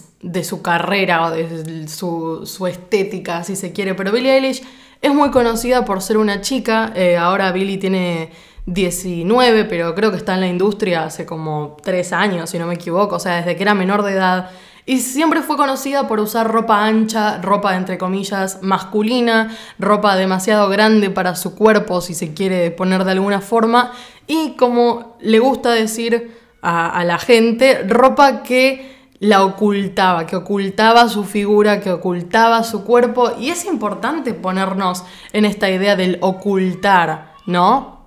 su 0.45 0.61
carrera 0.61 1.25
o 1.25 1.31
de 1.31 1.89
su, 1.89 2.67
estética, 2.71 3.43
si 3.43 3.57
se 3.57 3.73
quiere, 3.73 3.95
pero 3.95 4.13
Billie 4.13 4.35
Eilish 4.35 4.63
es 5.01 5.15
muy 5.15 5.31
conocida 5.31 5.85
por 5.85 6.03
ser 6.03 6.19
una 6.19 6.41
chica, 6.41 6.93
eh, 6.95 7.17
ahora 7.17 7.53
Billie 7.53 7.79
tiene 7.79 8.31
19, 8.67 9.65
pero 9.65 9.95
creo 9.95 10.11
que 10.11 10.17
está 10.17 10.35
en 10.35 10.41
la 10.41 10.49
industria 10.49 11.05
hace 11.05 11.25
como 11.25 11.77
3 11.83 12.13
años, 12.13 12.51
si 12.51 12.59
no 12.59 12.67
me 12.67 12.75
equivoco, 12.75 13.17
o 13.17 13.21
sea, 13.21 13.37
desde 13.37 13.57
que 13.57 13.63
era 13.63 13.75
menor 13.75 14.03
de 14.03 14.13
edad. 14.13 14.51
Y 14.85 15.01
siempre 15.01 15.43
fue 15.43 15.57
conocida 15.57 16.09
por 16.09 16.19
usar 16.19 16.51
ropa 16.51 16.85
ancha, 16.85 17.41
ropa 17.43 17.77
entre 17.77 17.99
comillas 17.99 18.63
masculina, 18.63 19.55
ropa 19.79 20.17
demasiado 20.17 20.69
grande 20.69 21.11
para 21.11 21.37
su 21.37 21.55
cuerpo, 21.55 22.01
si 22.01 22.15
se 22.15 22.33
quiere 22.33 22.71
poner 22.71 23.05
de 23.05 23.13
alguna 23.13 23.41
forma, 23.41 23.93
y 24.27 24.57
como 24.57 25.17
le 25.21 25.39
gusta 25.39 25.73
decir 25.73 26.39
a, 26.63 27.05
la 27.05 27.19
gente, 27.19 27.85
ropa 27.87 28.43
que 28.43 28.98
la 29.21 29.45
ocultaba, 29.45 30.27
que 30.27 30.37
ocultaba 30.37 31.09
su 31.09 31.25
figura, 31.25 31.81
que 31.81 31.91
ocultaba 31.91 32.63
su 32.63 32.85
cuerpo. 32.85 33.33
Y 33.39 33.51
es 33.51 33.65
importante 33.65 34.35
ponernos 34.35 35.05
en 35.33 35.45
esta 35.45 35.71
idea 35.71 35.97
del 35.97 36.19
ocultar, 36.21 37.35
¿no? 37.47 37.99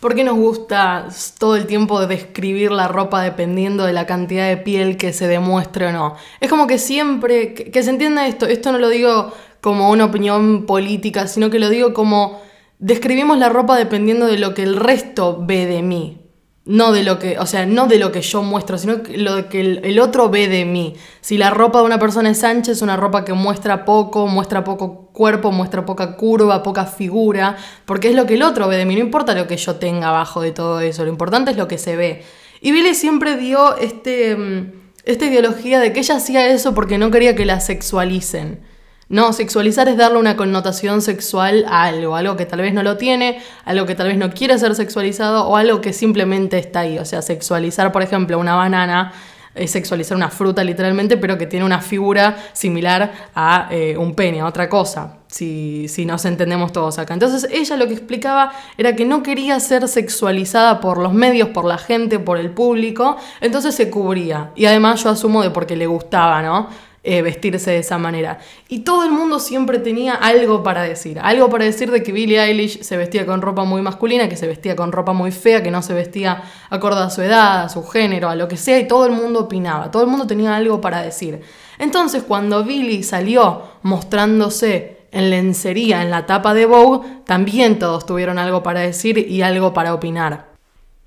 ¿Por 0.00 0.14
qué 0.14 0.24
nos 0.24 0.36
gusta 0.36 1.08
todo 1.38 1.56
el 1.56 1.66
tiempo 1.66 2.06
describir 2.06 2.72
la 2.72 2.88
ropa 2.88 3.20
dependiendo 3.20 3.84
de 3.84 3.92
la 3.92 4.06
cantidad 4.06 4.48
de 4.48 4.56
piel 4.56 4.96
que 4.96 5.12
se 5.12 5.28
demuestre 5.28 5.88
o 5.88 5.92
no? 5.92 6.16
Es 6.40 6.48
como 6.48 6.66
que 6.66 6.78
siempre, 6.78 7.52
que, 7.52 7.82
se 7.82 7.90
entienda 7.90 8.26
esto, 8.26 8.46
esto 8.46 8.72
no 8.72 8.78
lo 8.78 8.88
digo 8.88 9.30
como 9.60 9.90
una 9.90 10.06
opinión 10.06 10.64
política, 10.64 11.26
sino 11.26 11.50
que 11.50 11.58
lo 11.58 11.68
digo 11.68 11.92
como 11.92 12.40
describimos 12.78 13.36
la 13.36 13.50
ropa 13.50 13.76
dependiendo 13.76 14.26
de 14.26 14.38
lo 14.38 14.54
que 14.54 14.62
el 14.62 14.76
resto 14.76 15.38
ve 15.42 15.66
de 15.66 15.82
mí. 15.82 16.19
No 16.70 16.92
de 16.92 17.02
lo 17.02 17.18
que, 17.18 17.36
o 17.36 17.46
sea, 17.46 17.66
no 17.66 17.88
de 17.88 17.98
lo 17.98 18.12
que 18.12 18.22
yo 18.22 18.44
muestro, 18.44 18.78
sino 18.78 18.98
lo 19.16 19.48
que 19.48 19.60
el, 19.60 19.98
otro 19.98 20.30
ve 20.30 20.46
de 20.46 20.64
mí. 20.64 20.94
Si 21.20 21.36
la 21.36 21.50
ropa 21.50 21.80
de 21.80 21.84
una 21.84 21.98
persona 21.98 22.30
es 22.30 22.44
ancha, 22.44 22.70
es 22.70 22.80
una 22.80 22.96
ropa 22.96 23.24
que 23.24 23.32
muestra 23.32 23.84
poco, 23.84 24.28
muestra 24.28 24.62
poco 24.62 25.10
cuerpo, 25.12 25.50
muestra 25.50 25.84
poca 25.84 26.16
curva, 26.16 26.62
poca 26.62 26.86
figura, 26.86 27.56
porque 27.86 28.10
es 28.10 28.14
lo 28.14 28.24
que 28.24 28.34
el 28.34 28.42
otro 28.42 28.68
ve 28.68 28.76
de 28.76 28.84
mí. 28.84 28.94
No 28.94 29.00
importa 29.00 29.34
lo 29.34 29.48
que 29.48 29.56
yo 29.56 29.76
tenga 29.76 30.10
abajo 30.10 30.42
de 30.42 30.52
todo 30.52 30.78
eso, 30.78 31.02
lo 31.02 31.10
importante 31.10 31.50
es 31.50 31.56
lo 31.56 31.66
que 31.66 31.76
se 31.76 31.96
ve. 31.96 32.22
Y 32.60 32.70
Billy 32.70 32.94
siempre 32.94 33.36
dio 33.36 33.76
este, 33.76 34.36
mm, 34.36 34.72
esta 35.04 35.26
ideología 35.26 35.80
de 35.80 35.92
que 35.92 35.98
ella 35.98 36.18
hacía 36.18 36.46
eso 36.46 36.72
porque 36.72 36.98
no 36.98 37.10
quería 37.10 37.34
que 37.34 37.46
la 37.46 37.58
sexualicen. 37.58 38.60
No, 39.10 39.32
sexualizar 39.32 39.88
es 39.88 39.96
darle 39.96 40.20
una 40.20 40.36
connotación 40.36 41.02
sexual 41.02 41.64
a 41.68 41.82
algo, 41.82 42.14
algo 42.14 42.36
que 42.36 42.46
tal 42.46 42.60
vez 42.60 42.72
no 42.72 42.84
lo 42.84 42.96
tiene, 42.96 43.42
algo 43.64 43.84
que 43.84 43.96
tal 43.96 44.06
vez 44.06 44.16
no 44.16 44.30
quiere 44.30 44.56
ser 44.56 44.76
sexualizado 44.76 45.48
o 45.48 45.56
algo 45.56 45.80
que 45.80 45.92
simplemente 45.92 46.58
está 46.58 46.80
ahí. 46.80 46.96
O 46.96 47.04
sea, 47.04 47.20
sexualizar, 47.20 47.90
por 47.90 48.02
ejemplo, 48.02 48.38
una 48.38 48.54
banana 48.54 49.12
es 49.52 49.72
sexualizar 49.72 50.16
una 50.16 50.30
fruta 50.30 50.62
literalmente, 50.62 51.16
pero 51.16 51.36
que 51.36 51.48
tiene 51.48 51.66
una 51.66 51.80
figura 51.80 52.36
similar 52.52 53.12
a 53.34 53.66
eh, 53.72 53.96
un 53.98 54.14
pene, 54.14 54.42
a 54.42 54.46
otra 54.46 54.68
cosa, 54.68 55.18
si, 55.26 55.88
si 55.88 56.06
nos 56.06 56.24
entendemos 56.24 56.70
todos 56.70 57.00
acá. 57.00 57.12
Entonces 57.12 57.50
ella 57.50 57.76
lo 57.76 57.88
que 57.88 57.94
explicaba 57.94 58.52
era 58.78 58.94
que 58.94 59.04
no 59.04 59.24
quería 59.24 59.58
ser 59.58 59.88
sexualizada 59.88 60.80
por 60.80 60.98
los 60.98 61.12
medios, 61.12 61.48
por 61.48 61.64
la 61.64 61.78
gente, 61.78 62.20
por 62.20 62.38
el 62.38 62.52
público, 62.52 63.16
entonces 63.40 63.74
se 63.74 63.90
cubría. 63.90 64.52
Y 64.54 64.66
además 64.66 65.02
yo 65.02 65.10
asumo 65.10 65.42
de 65.42 65.50
porque 65.50 65.74
le 65.74 65.88
gustaba, 65.88 66.42
¿no? 66.42 66.68
Eh, 67.02 67.22
vestirse 67.22 67.70
de 67.70 67.78
esa 67.78 67.96
manera. 67.96 68.40
Y 68.68 68.80
todo 68.80 69.06
el 69.06 69.10
mundo 69.10 69.38
siempre 69.38 69.78
tenía 69.78 70.12
algo 70.12 70.62
para 70.62 70.82
decir. 70.82 71.18
Algo 71.18 71.48
para 71.48 71.64
decir 71.64 71.90
de 71.90 72.02
que 72.02 72.12
Billie 72.12 72.38
Eilish 72.38 72.82
se 72.82 72.98
vestía 72.98 73.24
con 73.24 73.40
ropa 73.40 73.64
muy 73.64 73.80
masculina, 73.80 74.28
que 74.28 74.36
se 74.36 74.46
vestía 74.46 74.76
con 74.76 74.92
ropa 74.92 75.14
muy 75.14 75.32
fea, 75.32 75.62
que 75.62 75.70
no 75.70 75.80
se 75.80 75.94
vestía 75.94 76.42
acorde 76.68 77.00
a 77.00 77.08
su 77.08 77.22
edad, 77.22 77.62
a 77.62 77.68
su 77.70 77.84
género, 77.84 78.28
a 78.28 78.34
lo 78.34 78.48
que 78.48 78.58
sea, 78.58 78.78
y 78.78 78.86
todo 78.86 79.06
el 79.06 79.12
mundo 79.12 79.40
opinaba. 79.40 79.90
Todo 79.90 80.02
el 80.02 80.10
mundo 80.10 80.26
tenía 80.26 80.54
algo 80.54 80.82
para 80.82 81.00
decir. 81.00 81.40
Entonces, 81.78 82.22
cuando 82.22 82.64
Billie 82.64 83.02
salió 83.02 83.62
mostrándose 83.80 84.98
en 85.10 85.30
lencería 85.30 86.02
en 86.02 86.10
la 86.10 86.26
tapa 86.26 86.52
de 86.52 86.66
Vogue, 86.66 87.08
también 87.24 87.78
todos 87.78 88.04
tuvieron 88.04 88.38
algo 88.38 88.62
para 88.62 88.80
decir 88.80 89.16
y 89.16 89.40
algo 89.40 89.72
para 89.72 89.94
opinar. 89.94 90.50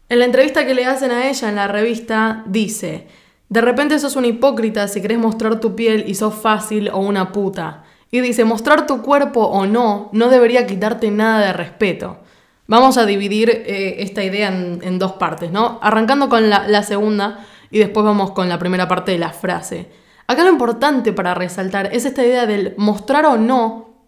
En 0.10 0.18
la 0.18 0.26
entrevista 0.26 0.66
que 0.66 0.74
le 0.74 0.86
hacen 0.86 1.12
a 1.12 1.30
ella 1.30 1.50
en 1.50 1.56
la 1.56 1.68
revista, 1.68 2.42
dice, 2.48 3.08
de 3.54 3.62
repente 3.62 4.00
sos 4.00 4.16
un 4.16 4.26
hipócrita 4.26 4.88
si 4.88 5.00
querés 5.00 5.20
mostrar 5.20 5.60
tu 5.60 5.76
piel 5.76 6.06
y 6.08 6.16
sos 6.16 6.34
fácil 6.34 6.90
o 6.90 6.98
una 6.98 7.32
puta. 7.32 7.84
Y 8.10 8.20
dice, 8.20 8.46
mostrar 8.46 8.88
tu 8.88 9.04
cuerpo 9.04 9.42
o 9.42 9.68
no, 9.68 10.10
no 10.12 10.30
debería 10.30 10.66
quitarte 10.66 11.12
nada 11.12 11.46
de 11.46 11.54
respeto. 11.54 12.18
Vamos 12.66 12.98
a 12.98 13.06
dividir 13.06 13.52
eh, 13.52 13.98
esta 14.00 14.24
idea 14.24 14.48
en, 14.48 14.98
dos 14.98 15.14
partes, 15.14 15.52
¿no? 15.52 15.78
Arrancando 15.84 16.30
con 16.30 16.50
la, 16.50 16.68
la 16.68 16.82
segunda 16.82 17.46
y 17.70 17.78
después 17.78 18.04
vamos 18.04 18.32
con 18.32 18.50
la 18.50 18.58
primera 18.58 18.88
parte 18.88 19.12
de 19.12 19.20
la 19.20 19.30
frase. 19.30 19.88
Acá 20.26 20.44
lo 20.44 20.50
importante 20.50 21.14
para 21.14 21.36
resaltar 21.36 21.94
es 21.94 22.06
esta 22.06 22.26
idea 22.26 22.48
del 22.48 22.74
mostrar 22.78 23.28
o 23.28 23.38
no, 23.38 24.08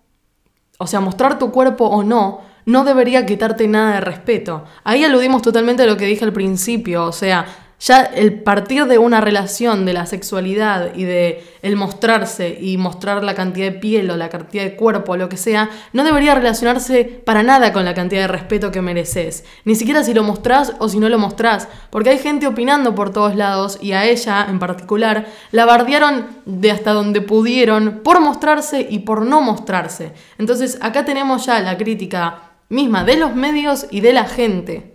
o 0.80 0.88
sea, 0.88 1.02
mostrar 1.02 1.38
tu 1.38 1.52
cuerpo 1.52 1.86
o 1.86 2.02
no, 2.02 2.42
no 2.66 2.84
debería 2.84 3.28
quitarte 3.28 3.68
nada 3.68 3.94
de 3.94 4.02
respeto. 4.02 4.64
Ahí 4.84 5.04
aludimos 5.04 5.44
totalmente 5.44 5.84
a 5.84 5.86
lo 5.86 5.98
que 5.98 6.08
dije 6.08 6.26
al 6.26 6.34
principio, 6.34 7.06
o 7.06 7.12
sea, 7.12 7.46
ya 7.80 8.02
el 8.02 8.42
partir 8.42 8.86
de 8.86 8.98
una 8.98 9.22
relación 9.22 9.86
de 9.86 9.94
la 9.94 10.06
sexualidad 10.06 10.96
y 10.96 11.04
de 11.04 11.44
el 11.62 11.76
mostrarse 11.76 12.58
y 12.60 12.78
mostrar 12.78 13.24
la 13.24 13.36
cantidad 13.36 13.72
de 13.72 13.80
piel 13.80 14.10
o 14.12 14.18
la 14.18 14.30
cantidad 14.30 14.64
de 14.64 14.76
cuerpo 14.76 15.14
o 15.14 15.18
lo 15.18 15.30
que 15.30 15.38
sea, 15.38 15.70
no 15.94 16.04
debería 16.04 16.36
relacionarse 16.36 17.04
para 17.04 17.44
nada 17.44 17.74
con 17.74 17.86
la 17.86 17.94
cantidad 17.94 18.22
de 18.22 18.28
respeto 18.28 18.72
que 18.72 18.82
mereces. 18.82 19.44
Ni 19.66 19.76
siquiera 19.76 20.04
si 20.04 20.14
lo 20.14 20.24
mostrás 20.24 20.74
o 20.80 20.90
si 20.90 21.00
no 21.00 21.10
lo 21.10 21.20
mostrás, 21.20 21.68
porque 21.90 22.12
hay 22.12 22.20
gente 22.20 22.48
opinando 22.48 22.96
por 22.96 23.12
todos 23.12 23.36
lados 23.36 23.78
y 23.82 23.92
a 23.92 24.06
ella 24.06 24.46
en 24.50 24.60
particular 24.60 25.28
la 25.52 25.66
bardearon 25.66 26.28
de 26.46 26.72
hasta 26.72 26.94
donde 26.94 27.22
pudieron 27.22 28.02
por 28.04 28.22
mostrarse 28.22 28.88
y 28.90 29.00
por 29.00 29.26
no 29.26 29.42
mostrarse. 29.42 30.14
Entonces 30.38 30.78
acá 30.82 31.04
tenemos 31.04 31.46
ya 31.46 31.60
la 31.60 31.78
crítica 31.78 32.52
misma 32.70 33.04
de 33.04 33.18
los 33.18 33.36
medios 33.36 33.88
y 33.92 34.02
de 34.02 34.14
la 34.14 34.26
gente. 34.26 34.95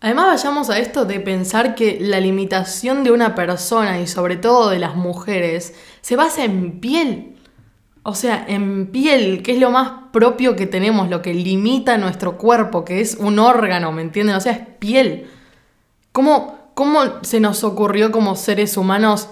Además 0.00 0.42
vayamos 0.42 0.70
a 0.70 0.78
esto 0.78 1.04
de 1.04 1.20
pensar 1.20 1.74
que 1.74 1.98
la 2.00 2.20
limitación 2.20 3.04
de 3.04 3.10
una 3.10 3.34
persona 3.34 4.00
y 4.00 4.06
sobre 4.06 4.36
todo 4.36 4.70
de 4.70 4.78
las 4.78 4.96
mujeres 4.96 5.74
se 6.00 6.16
basa 6.16 6.44
en 6.44 6.80
piel. 6.80 7.36
O 8.02 8.14
sea, 8.14 8.42
en 8.48 8.86
piel, 8.86 9.42
que 9.42 9.52
es 9.52 9.58
lo 9.58 9.70
más 9.70 9.92
propio 10.10 10.56
que 10.56 10.66
tenemos, 10.66 11.10
lo 11.10 11.20
que 11.20 11.34
limita 11.34 11.98
nuestro 11.98 12.38
cuerpo, 12.38 12.82
que 12.82 13.02
es 13.02 13.16
un 13.16 13.38
órgano, 13.38 13.92
¿me 13.92 14.00
entienden? 14.00 14.36
O 14.36 14.40
sea, 14.40 14.52
es 14.52 14.66
piel. 14.78 15.26
¿Cómo, 16.12 16.58
cómo 16.72 17.22
se 17.22 17.40
nos 17.40 17.62
ocurrió 17.62 18.10
como 18.10 18.36
seres 18.36 18.78
humanos 18.78 19.28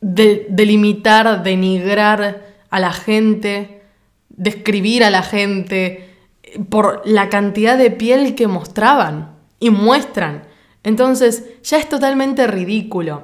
delimitar, 0.00 1.44
denigrar 1.44 2.46
a 2.68 2.80
la 2.80 2.92
gente, 2.92 3.82
describir 4.28 5.04
a 5.04 5.10
la 5.10 5.22
gente 5.22 6.16
por 6.68 7.02
la 7.04 7.28
cantidad 7.28 7.78
de 7.78 7.92
piel 7.92 8.34
que 8.34 8.48
mostraban? 8.48 9.31
Y 9.62 9.70
muestran. 9.70 10.42
Entonces 10.82 11.44
ya 11.62 11.78
es 11.78 11.88
totalmente 11.88 12.48
ridículo. 12.48 13.22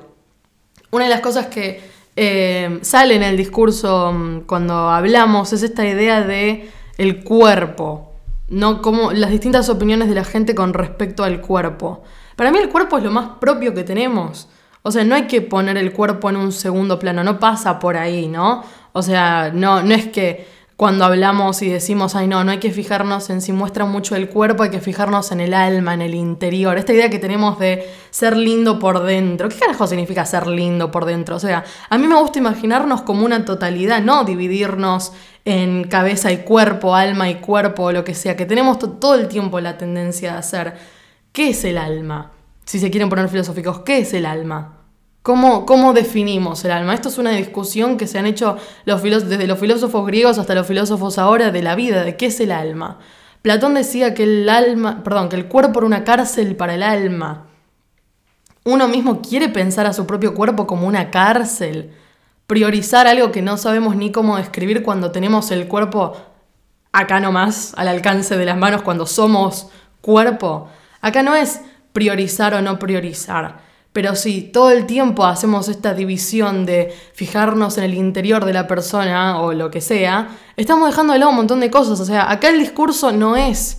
Una 0.92 1.04
de 1.04 1.10
las 1.10 1.20
cosas 1.20 1.48
que 1.48 1.80
eh, 2.14 2.78
sale 2.82 3.16
en 3.16 3.24
el 3.24 3.36
discurso 3.36 4.12
mm, 4.12 4.40
cuando 4.46 4.88
hablamos 4.88 5.52
es 5.52 5.64
esta 5.64 5.84
idea 5.86 6.22
de 6.22 6.70
el 6.96 7.24
cuerpo, 7.24 8.12
no 8.48 8.80
como 8.82 9.10
las 9.10 9.30
distintas 9.30 9.68
opiniones 9.68 10.08
de 10.08 10.14
la 10.14 10.24
gente 10.24 10.54
con 10.54 10.74
respecto 10.74 11.24
al 11.24 11.40
cuerpo. 11.40 12.04
Para 12.36 12.52
mí 12.52 12.58
el 12.58 12.68
cuerpo 12.68 12.98
es 12.98 13.04
lo 13.04 13.10
más 13.10 13.30
propio 13.40 13.74
que 13.74 13.82
tenemos. 13.82 14.48
O 14.82 14.92
sea, 14.92 15.02
no 15.02 15.16
hay 15.16 15.26
que 15.26 15.42
poner 15.42 15.76
el 15.76 15.92
cuerpo 15.92 16.30
en 16.30 16.36
un 16.36 16.52
segundo 16.52 17.00
plano, 17.00 17.24
no 17.24 17.40
pasa 17.40 17.80
por 17.80 17.96
ahí, 17.96 18.28
¿no? 18.28 18.62
O 18.92 19.02
sea, 19.02 19.50
no, 19.52 19.82
no 19.82 19.92
es 19.92 20.06
que 20.06 20.46
cuando 20.78 21.04
hablamos 21.04 21.60
y 21.62 21.68
decimos, 21.68 22.14
ay 22.14 22.28
no, 22.28 22.44
no 22.44 22.52
hay 22.52 22.58
que 22.58 22.70
fijarnos 22.70 23.30
en 23.30 23.40
si 23.40 23.50
muestra 23.50 23.84
mucho 23.84 24.14
el 24.14 24.28
cuerpo, 24.28 24.62
hay 24.62 24.70
que 24.70 24.78
fijarnos 24.80 25.32
en 25.32 25.40
el 25.40 25.52
alma, 25.52 25.92
en 25.92 26.02
el 26.02 26.14
interior. 26.14 26.78
Esta 26.78 26.92
idea 26.92 27.10
que 27.10 27.18
tenemos 27.18 27.58
de 27.58 27.84
ser 28.10 28.36
lindo 28.36 28.78
por 28.78 29.02
dentro. 29.02 29.48
¿Qué 29.48 29.56
carajo 29.58 29.88
significa 29.88 30.24
ser 30.24 30.46
lindo 30.46 30.92
por 30.92 31.04
dentro? 31.04 31.34
O 31.34 31.40
sea, 31.40 31.64
a 31.90 31.98
mí 31.98 32.06
me 32.06 32.14
gusta 32.14 32.38
imaginarnos 32.38 33.02
como 33.02 33.24
una 33.24 33.44
totalidad, 33.44 34.00
no 34.00 34.22
dividirnos 34.22 35.12
en 35.44 35.82
cabeza 35.82 36.30
y 36.30 36.44
cuerpo, 36.44 36.94
alma 36.94 37.28
y 37.28 37.40
cuerpo, 37.40 37.90
lo 37.90 38.04
que 38.04 38.14
sea, 38.14 38.36
que 38.36 38.46
tenemos 38.46 38.78
todo 38.78 39.16
el 39.16 39.26
tiempo 39.26 39.58
la 39.58 39.78
tendencia 39.78 40.34
de 40.34 40.38
hacer. 40.38 40.74
¿Qué 41.32 41.48
es 41.48 41.64
el 41.64 41.76
alma? 41.76 42.30
Si 42.66 42.78
se 42.78 42.92
quieren 42.92 43.08
poner 43.08 43.28
filosóficos, 43.28 43.80
¿qué 43.80 43.98
es 43.98 44.14
el 44.14 44.26
alma? 44.26 44.77
¿Cómo, 45.28 45.92
definimos 45.92 46.64
el 46.64 46.70
alma? 46.70 46.94
Esto 46.94 47.10
es 47.10 47.18
una 47.18 47.32
discusión 47.32 47.98
que 47.98 48.06
se 48.06 48.18
han 48.18 48.24
hecho 48.24 48.56
los 48.86 49.02
desde 49.02 49.46
los 49.46 49.58
filósofos 49.58 50.06
griegos 50.06 50.38
hasta 50.38 50.54
los 50.54 50.66
filósofos 50.66 51.18
ahora 51.18 51.50
de 51.50 51.60
la 51.60 51.74
vida, 51.74 52.02
de 52.02 52.16
qué 52.16 52.26
es 52.26 52.40
el 52.40 52.50
alma. 52.50 52.98
Platón 53.42 53.74
decía 53.74 54.14
que 54.14 54.22
el 54.22 54.48
alma, 54.48 55.04
perdón, 55.04 55.28
que 55.28 55.36
el 55.36 55.44
cuerpo 55.44 55.80
era 55.80 55.86
una 55.86 56.02
cárcel 56.02 56.56
para 56.56 56.76
el 56.76 56.82
alma. 56.82 57.46
Uno 58.64 58.88
mismo 58.88 59.20
quiere 59.20 59.50
pensar 59.50 59.84
a 59.84 59.92
su 59.92 60.06
propio 60.06 60.32
cuerpo 60.32 60.66
como 60.66 60.86
una 60.86 61.10
cárcel, 61.10 61.92
priorizar 62.46 63.06
algo 63.06 63.30
que 63.30 63.42
no 63.42 63.58
sabemos 63.58 63.96
ni 63.96 64.10
cómo 64.10 64.38
describir 64.38 64.82
cuando 64.82 65.10
tenemos 65.10 65.50
el 65.50 65.68
cuerpo 65.68 66.16
acá 66.90 67.20
nomás, 67.20 67.74
al 67.76 67.88
alcance 67.88 68.38
de 68.38 68.46
las 68.46 68.56
manos, 68.56 68.80
cuando 68.80 69.04
somos 69.04 69.68
cuerpo. 70.00 70.70
Acá 71.02 71.22
no 71.22 71.34
es 71.34 71.60
priorizar 71.92 72.54
o 72.54 72.62
no 72.62 72.78
priorizar 72.78 73.67
pero 73.98 74.14
si 74.14 74.42
todo 74.42 74.70
el 74.70 74.86
tiempo 74.86 75.24
hacemos 75.24 75.66
esta 75.66 75.92
división 75.92 76.64
de 76.66 76.94
fijarnos 77.14 77.78
en 77.78 77.82
el 77.82 77.94
interior 77.94 78.44
de 78.44 78.52
la 78.52 78.68
persona 78.68 79.40
o 79.40 79.52
lo 79.54 79.72
que 79.72 79.80
sea, 79.80 80.28
estamos 80.56 80.88
dejando 80.88 81.14
de 81.14 81.18
lado 81.18 81.32
un 81.32 81.36
montón 81.38 81.58
de 81.58 81.68
cosas. 81.68 81.98
O 81.98 82.04
sea, 82.04 82.30
acá 82.30 82.50
el 82.50 82.60
discurso 82.60 83.10
no 83.10 83.34
es 83.34 83.78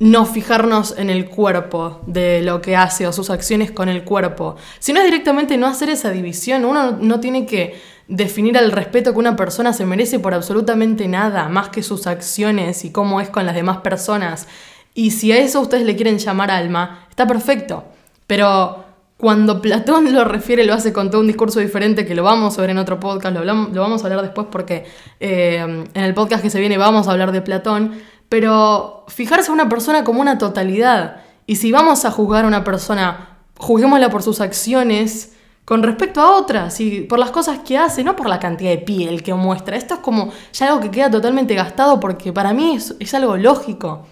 no 0.00 0.26
fijarnos 0.26 0.96
en 0.98 1.08
el 1.08 1.28
cuerpo 1.30 2.00
de 2.08 2.42
lo 2.42 2.60
que 2.60 2.74
hace 2.74 3.06
o 3.06 3.12
sus 3.12 3.30
acciones 3.30 3.70
con 3.70 3.88
el 3.88 4.02
cuerpo, 4.02 4.56
sino 4.80 4.98
es 4.98 5.04
directamente 5.04 5.56
no 5.56 5.68
hacer 5.68 5.88
esa 5.88 6.10
división. 6.10 6.64
Uno 6.64 6.98
no 7.00 7.20
tiene 7.20 7.46
que 7.46 7.80
definir 8.08 8.56
el 8.56 8.72
respeto 8.72 9.12
que 9.12 9.20
una 9.20 9.36
persona 9.36 9.72
se 9.72 9.86
merece 9.86 10.18
por 10.18 10.34
absolutamente 10.34 11.06
nada, 11.06 11.48
más 11.48 11.68
que 11.68 11.84
sus 11.84 12.08
acciones 12.08 12.84
y 12.84 12.90
cómo 12.90 13.20
es 13.20 13.28
con 13.28 13.46
las 13.46 13.54
demás 13.54 13.82
personas. 13.82 14.48
Y 14.94 15.12
si 15.12 15.30
a 15.30 15.38
eso 15.38 15.60
ustedes 15.60 15.84
le 15.84 15.94
quieren 15.94 16.18
llamar 16.18 16.50
alma, 16.50 17.06
está 17.08 17.28
perfecto. 17.28 17.84
Pero 18.26 18.89
cuando 19.20 19.60
Platón 19.60 20.12
lo 20.14 20.24
refiere, 20.24 20.64
lo 20.64 20.72
hace 20.72 20.94
con 20.94 21.10
todo 21.10 21.20
un 21.20 21.26
discurso 21.26 21.60
diferente 21.60 22.06
que 22.06 22.14
lo 22.14 22.22
vamos 22.22 22.56
a 22.56 22.62
ver 22.62 22.70
en 22.70 22.78
otro 22.78 22.98
podcast, 22.98 23.36
lo, 23.36 23.44
lo 23.44 23.80
vamos 23.80 24.02
a 24.02 24.06
hablar 24.06 24.22
después 24.22 24.46
porque 24.50 24.86
eh, 25.20 25.58
en 25.58 26.02
el 26.02 26.14
podcast 26.14 26.42
que 26.42 26.48
se 26.48 26.58
viene 26.58 26.78
vamos 26.78 27.06
a 27.06 27.12
hablar 27.12 27.30
de 27.30 27.42
Platón, 27.42 27.92
pero 28.30 29.04
fijarse 29.08 29.50
a 29.50 29.54
una 29.54 29.68
persona 29.68 30.04
como 30.04 30.22
una 30.22 30.38
totalidad. 30.38 31.22
Y 31.46 31.56
si 31.56 31.70
vamos 31.70 32.06
a 32.06 32.10
juzgar 32.10 32.46
a 32.46 32.48
una 32.48 32.64
persona, 32.64 33.36
juzguémosla 33.58 34.08
por 34.08 34.22
sus 34.22 34.40
acciones 34.40 35.34
con 35.66 35.82
respecto 35.82 36.22
a 36.22 36.36
otras 36.36 36.80
y 36.80 37.02
por 37.02 37.18
las 37.18 37.30
cosas 37.30 37.58
que 37.58 37.76
hace, 37.76 38.02
no 38.02 38.16
por 38.16 38.26
la 38.26 38.38
cantidad 38.38 38.70
de 38.70 38.78
piel 38.78 39.22
que 39.22 39.34
muestra. 39.34 39.76
Esto 39.76 39.94
es 39.94 40.00
como 40.00 40.32
ya 40.54 40.68
algo 40.68 40.80
que 40.80 40.90
queda 40.90 41.10
totalmente 41.10 41.54
gastado 41.54 42.00
porque 42.00 42.32
para 42.32 42.54
mí 42.54 42.76
es, 42.76 42.96
es 42.98 43.12
algo 43.12 43.36
lógico, 43.36 44.06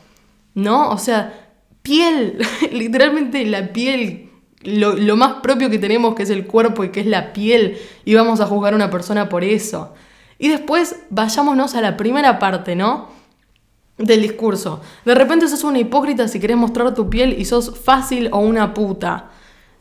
¿no? 0.55 0.91
O 0.91 0.99
sea, 0.99 1.49
piel, 1.81 2.39
literalmente 2.73 3.43
la 3.47 3.73
piel 3.73 4.28
lo, 4.63 5.17
más 5.17 5.35
propio 5.43 5.71
que 5.71 5.79
tenemos, 5.79 6.15
que 6.15 6.25
es 6.25 6.31
el 6.31 6.47
cuerpo 6.47 6.85
y 6.85 6.91
que 6.91 7.01
es 7.01 7.07
la 7.07 7.33
piel, 7.33 7.79
y 8.05 8.15
vamos 8.15 8.41
a 8.41 8.47
juzgar 8.47 8.73
a 8.73 8.77
una 8.77 8.91
persona 8.91 9.29
por 9.29 9.45
eso. 9.45 9.95
Y 10.39 10.49
después 10.49 10.97
vayámonos 11.11 11.75
a 11.75 11.81
la 11.81 11.97
primera 11.97 12.39
parte, 12.39 12.77
¿no? 12.77 13.09
Del 13.97 14.23
discurso. 14.23 14.81
De 15.05 15.15
repente 15.15 15.49
sos 15.49 15.65
una 15.65 15.79
hipócrita 15.79 16.29
si 16.29 16.39
querés 16.39 16.57
mostrar 16.57 16.95
tu 16.95 17.11
piel 17.11 17.35
y 17.39 17.45
sos 17.45 17.79
fácil 17.79 18.29
o 18.33 18.39
una 18.39 18.73
puta. 18.73 19.31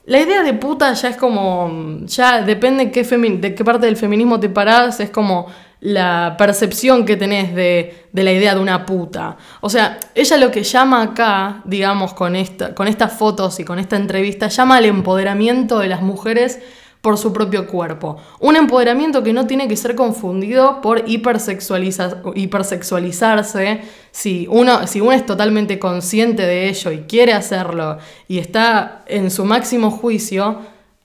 La 0.06 0.20
idea 0.20 0.42
de 0.42 0.54
puta 0.54 0.94
ya 0.94 1.10
es 1.10 1.18
como. 1.18 2.00
Ya 2.06 2.42
depende 2.42 2.92
qué 2.92 3.04
de 3.04 3.54
qué 3.54 3.66
parte 3.66 3.86
del 3.86 3.98
feminismo 3.98 4.40
te 4.40 4.50
parás, 4.50 5.00
es 5.00 5.10
como 5.12 5.48
la 5.80 6.36
percepción 6.38 7.06
que 7.06 7.18
tenés 7.18 7.54
de, 7.54 8.08
la 8.14 8.32
idea 8.32 8.56
de 8.56 8.62
una 8.62 8.86
puta. 8.86 9.36
O 9.62 9.70
sea, 9.70 10.00
ella 10.16 10.38
lo 10.38 10.50
que 10.52 10.64
llama 10.64 11.04
acá, 11.04 11.62
digamos, 11.66 12.14
con, 12.14 12.36
esta, 12.36 12.74
con 12.74 12.88
estas 12.88 13.14
fotos 13.14 13.60
y 13.60 13.64
con 13.64 13.78
esta 13.80 13.96
entrevista, 13.96 14.48
llama 14.48 14.78
al 14.78 14.86
empoderamiento 14.86 15.78
de 15.80 15.88
las 15.88 16.02
mujeres 16.02 16.60
por 17.02 17.20
su 17.20 17.32
propio 17.32 17.68
cuerpo. 17.68 18.18
Un 18.40 18.56
empoderamiento 18.56 19.22
que 19.24 19.34
no 19.34 19.46
tiene 19.46 19.68
que 19.68 19.78
ser 19.78 19.94
confundido 19.96 20.82
por 20.82 21.08
hipersexualizarse. 21.08 23.82
Si 24.12 24.48
uno, 24.50 24.88
si 24.88 25.00
uno 25.00 25.12
es 25.12 25.24
totalmente 25.26 25.78
consciente 25.78 26.48
de 26.48 26.70
ello 26.70 26.92
y 26.92 27.02
quiere 27.02 27.34
hacerlo 27.34 28.00
y 28.28 28.40
está 28.40 29.04
en 29.06 29.30
su 29.30 29.46
máximo 29.46 29.92
juicio, 29.92 30.58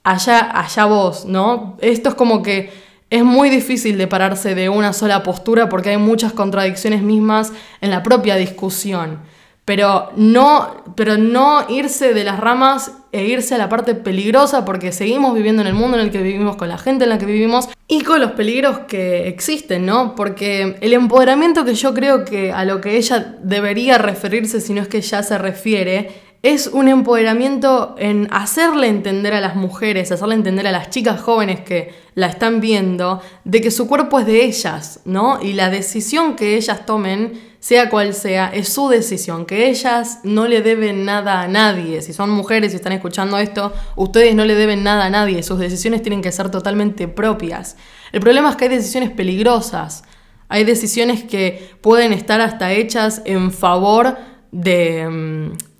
allá, 0.03 0.59
allá 0.59 0.85
vos, 0.85 1.25
¿no? 1.25 1.77
Esto 1.79 2.09
es 2.09 2.15
como 2.15 2.41
que 2.41 2.71
es 3.13 3.23
muy 3.23 3.51
difícil 3.51 3.99
de 3.99 4.07
pararse 4.07 4.55
de 4.55 4.69
una 4.69 4.91
sola 4.91 5.21
postura 5.21 5.69
porque 5.69 5.91
hay 5.91 5.97
muchas 5.97 6.33
contradicciones 6.33 7.03
mismas 7.03 7.53
en 7.79 7.91
la 7.91 8.01
propia 8.01 8.37
discusión. 8.37 9.19
Pero 9.65 10.09
no, 10.15 10.83
pero 10.95 11.15
no 11.19 11.63
irse 11.69 12.15
de 12.15 12.23
las 12.23 12.39
ramas 12.39 12.91
e 13.11 13.25
irse 13.25 13.53
a 13.53 13.59
la 13.59 13.69
parte 13.69 13.93
peligrosa 13.93 14.65
porque 14.65 14.91
seguimos 14.91 15.35
viviendo 15.35 15.61
en 15.61 15.67
el 15.67 15.75
mundo 15.75 15.95
en 15.95 16.05
el 16.05 16.11
que 16.11 16.23
vivimos, 16.23 16.55
con 16.55 16.69
la 16.69 16.79
gente 16.79 17.03
en 17.03 17.11
la 17.11 17.19
que 17.19 17.27
vivimos 17.27 17.69
y 17.87 18.01
con 18.01 18.19
los 18.19 18.31
peligros 18.31 18.79
que 18.87 19.27
existen, 19.27 19.85
¿no? 19.85 20.15
Porque 20.15 20.77
el 20.81 20.93
empoderamiento 20.93 21.65
que 21.65 21.75
yo 21.75 21.93
creo 21.93 22.25
que 22.25 22.51
a 22.51 22.65
lo 22.65 22.81
que 22.81 22.97
ella 22.97 23.37
debería 23.43 23.99
referirse, 23.99 24.59
si 24.59 24.73
no 24.73 24.81
es 24.81 24.87
que 24.87 25.01
ya 25.01 25.21
se 25.21 25.37
refiere, 25.37 26.22
es 26.43 26.67
un 26.67 26.89
empoderamiento 26.89 27.95
en 27.97 28.27
hacerle 28.29 28.87
entender 28.87 29.33
a 29.33 29.39
las 29.39 29.55
mujeres, 29.55 30.11
hacerle 30.11 30.35
entender 30.35 30.67
a 30.67 30.73
las 30.73 30.89
chicas 30.89 31.21
jóvenes 31.21 31.61
que 31.61 31.93
la 32.15 32.27
están 32.27 32.59
viendo, 32.59 33.21
de 33.45 33.61
que 33.61 33.71
su 33.71 33.87
cuerpo 33.87 34.19
es 34.19 34.25
de 34.25 34.43
ellas, 34.43 34.99
¿no? 35.05 35.41
Y 35.41 35.53
la 35.53 35.69
decisión 35.69 36.35
que 36.35 36.57
ellas 36.57 36.85
tomen, 36.85 37.39
sea 37.59 37.89
cual 37.89 38.13
sea, 38.13 38.51
es 38.53 38.67
su 38.67 38.89
decisión, 38.89 39.45
que 39.45 39.69
ellas 39.69 40.19
no 40.25 40.45
le 40.49 40.61
deben 40.61 41.05
nada 41.05 41.43
a 41.43 41.47
nadie. 41.47 42.01
Si 42.01 42.11
son 42.11 42.29
mujeres 42.29 42.73
y 42.73 42.75
están 42.75 42.91
escuchando 42.91 43.37
esto, 43.37 43.71
ustedes 43.95 44.35
no 44.35 44.43
le 44.43 44.55
deben 44.55 44.83
nada 44.83 45.05
a 45.05 45.09
nadie, 45.09 45.43
sus 45.43 45.59
decisiones 45.59 46.01
tienen 46.01 46.21
que 46.21 46.33
ser 46.33 46.51
totalmente 46.51 47.07
propias. 47.07 47.77
El 48.11 48.19
problema 48.19 48.49
es 48.49 48.57
que 48.57 48.65
hay 48.65 48.71
decisiones 48.71 49.11
peligrosas, 49.11 50.03
hay 50.49 50.65
decisiones 50.65 51.23
que 51.23 51.77
pueden 51.79 52.11
estar 52.11 52.41
hasta 52.41 52.73
hechas 52.73 53.21
en 53.23 53.53
favor 53.53 54.17
de 54.51 55.07
mm, 55.09 55.72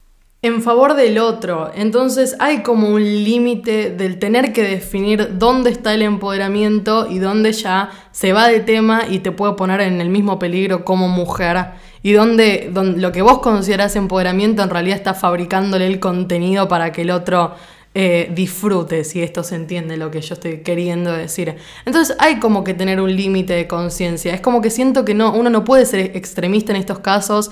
en 0.44 0.62
favor 0.62 0.94
del 0.96 1.18
otro. 1.20 1.72
Entonces 1.74 2.36
hay 2.38 2.64
como 2.64 2.90
un 2.90 3.02
límite 3.02 3.90
del 3.90 4.20
tener 4.20 4.52
que 4.52 4.62
definir 4.62 5.38
dónde 5.40 5.72
está 5.72 5.94
el 5.94 6.02
empoderamiento 6.02 7.08
y 7.10 7.18
dónde 7.18 7.54
ya 7.54 7.90
se 8.12 8.34
va 8.34 8.50
de 8.50 8.60
tema 8.60 9.04
y 9.10 9.20
te 9.20 9.32
puede 9.32 9.54
poner 9.54 9.80
en 9.80 10.02
el 10.02 10.10
mismo 10.10 10.38
peligro 10.38 10.84
como 10.84 11.08
mujer. 11.08 11.72
Y 12.04 12.12
donde, 12.12 12.70
lo 12.98 13.12
que 13.14 13.22
vos 13.22 13.40
considerás 13.40 13.96
empoderamiento 13.96 14.62
en 14.62 14.70
realidad 14.70 14.98
está 14.98 15.14
fabricándole 15.14 15.88
el 15.88 16.02
contenido 16.02 16.68
para 16.68 16.92
que 16.92 17.04
el 17.04 17.12
otro 17.12 17.56
eh, 17.96 18.30
disfrute, 18.36 19.06
si 19.06 19.22
esto 19.22 19.44
se 19.44 19.56
entiende 19.56 19.96
lo 19.96 20.12
que 20.12 20.20
yo 20.20 20.34
estoy 20.34 20.58
queriendo 20.58 21.14
decir. 21.14 21.56
Entonces 21.86 22.18
hay 22.20 22.40
como 22.40 22.66
que 22.66 22.74
tener 22.74 23.00
un 23.00 23.16
límite 23.16 23.54
de 23.54 23.68
conciencia. 23.68 24.34
Es 24.34 24.42
como 24.42 24.62
que 24.62 24.72
siento 24.72 25.06
que 25.06 25.14
no, 25.14 25.32
uno 25.34 25.50
no 25.50 25.64
puede 25.64 25.86
ser 25.86 26.18
extremista 26.18 26.74
en 26.74 26.80
estos 26.80 27.00
casos 27.00 27.50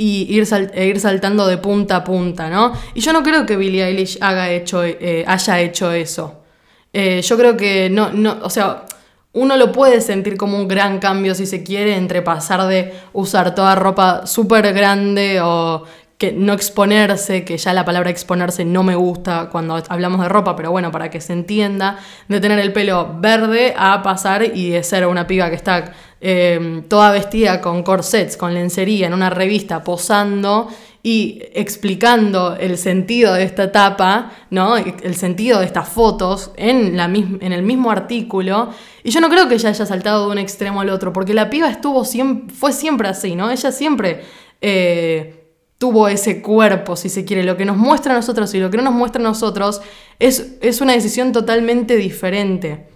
y 0.00 0.34
ir, 0.34 0.48
e 0.72 0.86
ir 0.86 0.98
saltando 0.98 1.46
de 1.46 1.58
punta 1.58 1.96
a 1.96 2.04
punta, 2.04 2.48
¿no? 2.48 2.72
Y 2.94 3.00
yo 3.02 3.12
no 3.12 3.22
creo 3.22 3.44
que 3.44 3.58
Billie 3.58 3.84
Eilish 3.84 4.18
eh, 4.18 5.24
haya 5.26 5.60
hecho 5.60 5.92
eso. 5.92 6.40
Eh, 6.90 7.20
yo 7.20 7.36
creo 7.36 7.54
que 7.54 7.90
no, 7.90 8.10
no, 8.10 8.38
o 8.42 8.48
sea, 8.48 8.86
uno 9.34 9.58
lo 9.58 9.72
puede 9.72 10.00
sentir 10.00 10.38
como 10.38 10.56
un 10.56 10.68
gran 10.68 11.00
cambio 11.00 11.34
si 11.34 11.44
se 11.44 11.62
quiere 11.62 11.96
entre 11.96 12.22
pasar 12.22 12.66
de 12.66 12.94
usar 13.12 13.54
toda 13.54 13.74
ropa 13.74 14.26
súper 14.26 14.72
grande 14.72 15.42
o 15.42 15.84
que 16.20 16.32
no 16.32 16.52
exponerse, 16.52 17.46
que 17.46 17.56
ya 17.56 17.72
la 17.72 17.86
palabra 17.86 18.10
exponerse 18.10 18.62
no 18.66 18.82
me 18.82 18.94
gusta 18.94 19.48
cuando 19.50 19.82
hablamos 19.88 20.20
de 20.20 20.28
ropa, 20.28 20.54
pero 20.54 20.70
bueno, 20.70 20.92
para 20.92 21.08
que 21.08 21.18
se 21.18 21.32
entienda, 21.32 21.98
de 22.28 22.40
tener 22.40 22.58
el 22.58 22.74
pelo 22.74 23.16
verde 23.18 23.72
a 23.74 24.02
pasar 24.02 24.42
y 24.54 24.68
de 24.68 24.82
ser 24.82 25.06
una 25.06 25.26
piba 25.26 25.48
que 25.48 25.56
está 25.56 25.94
em, 26.20 26.82
toda 26.82 27.10
vestida 27.10 27.62
con 27.62 27.82
corsets, 27.82 28.36
con 28.36 28.52
lencería, 28.52 29.06
en 29.06 29.14
una 29.14 29.30
revista, 29.30 29.82
posando 29.82 30.68
y 31.02 31.42
explicando 31.54 32.54
el 32.54 32.76
sentido 32.76 33.32
de 33.32 33.44
esta 33.44 33.62
etapa, 33.62 34.30
¿no? 34.50 34.76
el 34.76 35.14
sentido 35.14 35.60
de 35.60 35.64
estas 35.64 35.88
fotos 35.88 36.50
en, 36.56 36.98
la, 36.98 37.06
en 37.06 37.52
el 37.54 37.62
mismo 37.62 37.90
artículo. 37.90 38.68
Y 39.02 39.10
yo 39.10 39.22
no 39.22 39.30
creo 39.30 39.48
que 39.48 39.54
ella 39.54 39.70
haya 39.70 39.86
saltado 39.86 40.26
de 40.26 40.32
un 40.32 40.38
extremo 40.38 40.82
al 40.82 40.90
otro, 40.90 41.14
porque 41.14 41.32
la 41.32 41.48
piba 41.48 41.70
estuvo 41.70 42.04
siempre, 42.04 42.54
fue 42.54 42.74
siempre 42.74 43.08
así, 43.08 43.34
¿no? 43.34 43.50
Ella 43.50 43.72
siempre... 43.72 44.22
Eh, 44.60 45.39
tuvo 45.80 46.08
ese 46.08 46.42
cuerpo, 46.42 46.94
si 46.94 47.08
se 47.08 47.24
quiere. 47.24 47.42
Lo 47.42 47.56
que 47.56 47.64
nos 47.64 47.78
muestra 47.78 48.12
a 48.12 48.16
nosotros 48.16 48.52
y 48.52 48.60
lo 48.60 48.70
que 48.70 48.76
no 48.76 48.82
nos 48.82 48.92
muestra 48.92 49.18
a 49.18 49.24
nosotros 49.24 49.80
es, 50.18 50.58
es 50.60 50.82
una 50.82 50.92
decisión 50.92 51.32
totalmente 51.32 51.96
diferente. 51.96 52.86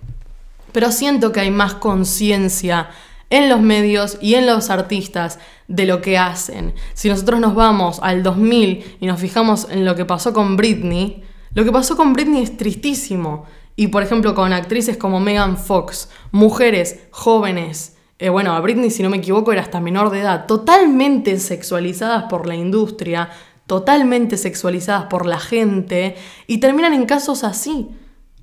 Pero 0.71 0.93
siento 0.93 1.33
que 1.33 1.41
hay 1.41 1.51
más 1.51 1.73
conciencia 1.73 2.91
en 3.31 3.49
los 3.49 3.63
medios 3.63 4.19
y 4.21 4.35
en 4.35 4.45
los 4.45 4.69
artistas 4.69 5.39
de 5.67 5.87
lo 5.87 6.03
que 6.03 6.19
hacen. 6.19 6.75
Si 6.93 7.09
nosotros 7.09 7.41
nos 7.41 7.55
vamos 7.55 8.01
al 8.03 8.23
2000 8.23 8.99
y 9.01 9.07
nos 9.07 9.19
fijamos 9.19 9.67
en 9.71 9.87
lo 9.87 9.97
que 9.97 10.05
pasó 10.05 10.35
con 10.35 10.59
Britney, 10.59 11.25
lo 11.55 11.65
que 11.65 11.73
pasó 11.73 11.97
con 11.97 12.13
Britney 12.13 12.43
es 12.43 12.59
tristísimo. 12.59 13.47
Y 13.77 13.87
por 13.87 14.03
ejemplo 14.03 14.35
con 14.35 14.53
actrices 14.53 14.99
como 14.99 15.21
Megan 15.21 15.57
Fox, 15.57 16.11
mujeres 16.33 16.99
jóvenes 17.11 17.94
eh, 18.19 18.29
bueno, 18.29 18.55
a 18.55 18.61
Britney, 18.61 18.91
si 18.91 19.03
no 19.03 19.11
me 19.11 19.17
equivoco, 19.17 19.53
era 19.53 19.63
hasta 19.63 19.81
menor 19.81 20.11
de 20.11 20.21
edad, 20.21 20.47
totalmente 20.47 21.39
sexualizadas 21.39 22.25
por 22.25 22.47
la 22.47 22.55
industria, 22.55 23.31
totalmente 23.67 24.37
sexualizadas 24.37 25.07
por 25.07 25.27
la 25.27 25.39
gente, 25.41 26.17
y 26.47 26.59
terminan 26.59 26.95
en 26.95 27.07
casos 27.07 27.43
así. 27.43 27.89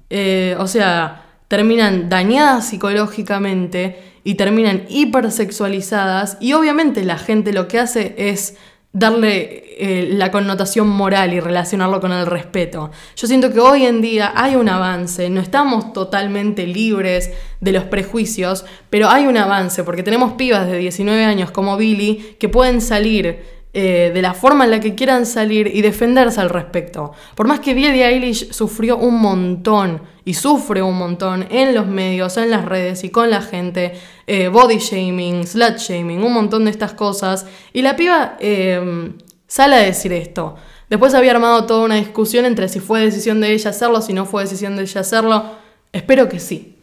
Eh, 0.10 0.56
o 0.60 0.68
sea, 0.68 1.26
terminan 1.48 2.10
dañadas 2.10 2.68
psicológicamente 2.68 3.98
y 4.24 4.36
terminan 4.36 4.84
hipersexualizadas, 4.90 6.38
y 6.42 6.54
obviamente 6.54 7.04
la 7.06 7.18
gente 7.18 7.54
lo 7.54 7.68
que 7.68 7.80
hace 7.80 8.14
es 8.18 8.58
darle 8.94 9.64
eh, 9.78 10.10
la 10.12 10.32
connotación 10.32 10.90
moral 10.90 11.34
y 11.34 11.40
relacionarlo 11.40 12.02
con 12.02 12.12
el 12.12 12.26
respeto. 12.26 12.92
Yo 13.16 13.28
siento 13.28 13.52
que 13.52 13.60
hoy 13.60 13.86
en 13.86 14.02
día 14.02 14.34
hay 14.36 14.56
un 14.56 14.68
avance, 14.68 15.30
no 15.30 15.40
estamos 15.40 15.94
totalmente 15.94 16.68
libres 16.68 17.32
de 17.62 17.72
los 17.72 17.86
prejuicios, 17.86 18.66
pero 18.90 19.10
hay 19.10 19.28
un 19.28 19.38
avance 19.38 19.84
porque 19.84 20.04
tenemos 20.04 20.34
pibas 20.34 20.68
de 20.70 20.78
19 20.78 21.24
años 21.24 21.52
como 21.52 21.78
Billy 21.78 22.36
que 22.38 22.50
pueden 22.50 22.82
salir 22.82 23.61
eh, 23.74 24.12
de 24.14 24.22
la 24.22 24.34
forma 24.34 24.66
en 24.66 24.72
la 24.72 24.80
que 24.82 24.96
quieran 24.96 25.26
salir 25.26 25.72
y 25.74 25.82
defenderse 25.82 26.42
al 26.42 26.50
respecto. 26.50 27.14
Por 27.36 27.48
más 27.48 27.62
que 27.62 27.74
Billie 27.74 28.06
Eilish 28.06 28.52
sufrió 28.52 28.98
un 28.98 29.22
montón 29.22 30.02
y 30.26 30.34
sufre 30.34 30.82
un 30.82 30.98
montón 30.98 31.48
en 31.50 31.74
los 31.74 31.88
medios, 31.88 32.36
en 32.36 32.52
las 32.52 32.66
redes 32.66 33.06
y 33.06 33.10
con 33.10 33.30
la 33.30 33.42
gente, 33.42 33.94
eh, 34.28 34.50
body 34.50 34.78
shaming, 34.78 35.48
slut 35.48 35.78
shaming, 35.78 36.22
un 36.22 36.34
montón 36.34 36.66
de 36.66 36.72
estas 36.72 36.94
cosas, 36.94 37.46
y 37.72 37.82
la 37.82 37.96
piba 37.96 38.36
em, 38.42 39.14
sale 39.48 39.76
a 39.76 39.80
decir 39.80 40.12
esto. 40.12 40.56
Después 40.90 41.14
había 41.14 41.32
armado 41.32 41.66
toda 41.66 41.86
una 41.86 41.96
discusión 41.96 42.44
entre 42.44 42.68
si 42.68 42.82
fue 42.82 43.00
decisión 43.00 43.40
de 43.40 43.54
ella 43.54 43.70
hacerlo, 43.70 44.02
si 44.02 44.12
no 44.12 44.26
fue 44.26 44.44
decisión 44.44 44.76
de 44.76 44.82
ella 44.82 45.00
hacerlo. 45.00 45.46
Espero 45.94 46.28
que 46.28 46.42
sí. 46.42 46.78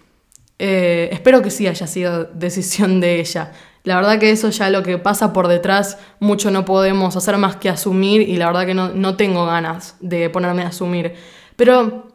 Eh, 0.59 1.11
espero 1.13 1.43
que 1.43 1.51
sí 1.51 1.67
haya 1.67 1.87
sido 1.87 2.25
decisión 2.25 3.01
de 3.01 3.21
ella. 3.21 3.53
La 3.85 3.97
verdad 3.97 4.19
que 4.19 4.31
eso 4.31 4.51
ya 4.51 4.71
lo 4.71 4.83
que 4.83 4.99
pasa 4.99 5.33
por 5.33 5.49
detrás, 5.49 5.99
mucho 6.21 6.51
no 6.51 6.65
podemos 6.65 7.17
hacer 7.17 7.37
más 7.39 7.57
que 7.57 7.69
asumir 7.69 8.23
y 8.23 8.37
la 8.37 8.47
verdad 8.47 8.67
que 8.67 8.75
no, 8.75 8.91
no 8.91 9.17
tengo 9.17 9.47
ganas 9.47 9.97
de 10.01 10.29
ponerme 10.31 10.63
a 10.63 10.69
asumir. 10.69 11.15
Pero 11.57 12.09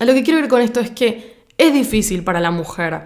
A 0.00 0.04
lo 0.04 0.12
que 0.14 0.24
quiero 0.24 0.40
ir 0.40 0.48
con 0.48 0.60
esto 0.60 0.80
es 0.80 0.90
que 0.90 1.44
es 1.56 1.72
difícil 1.72 2.24
para 2.24 2.40
la 2.40 2.50
mujer 2.50 3.02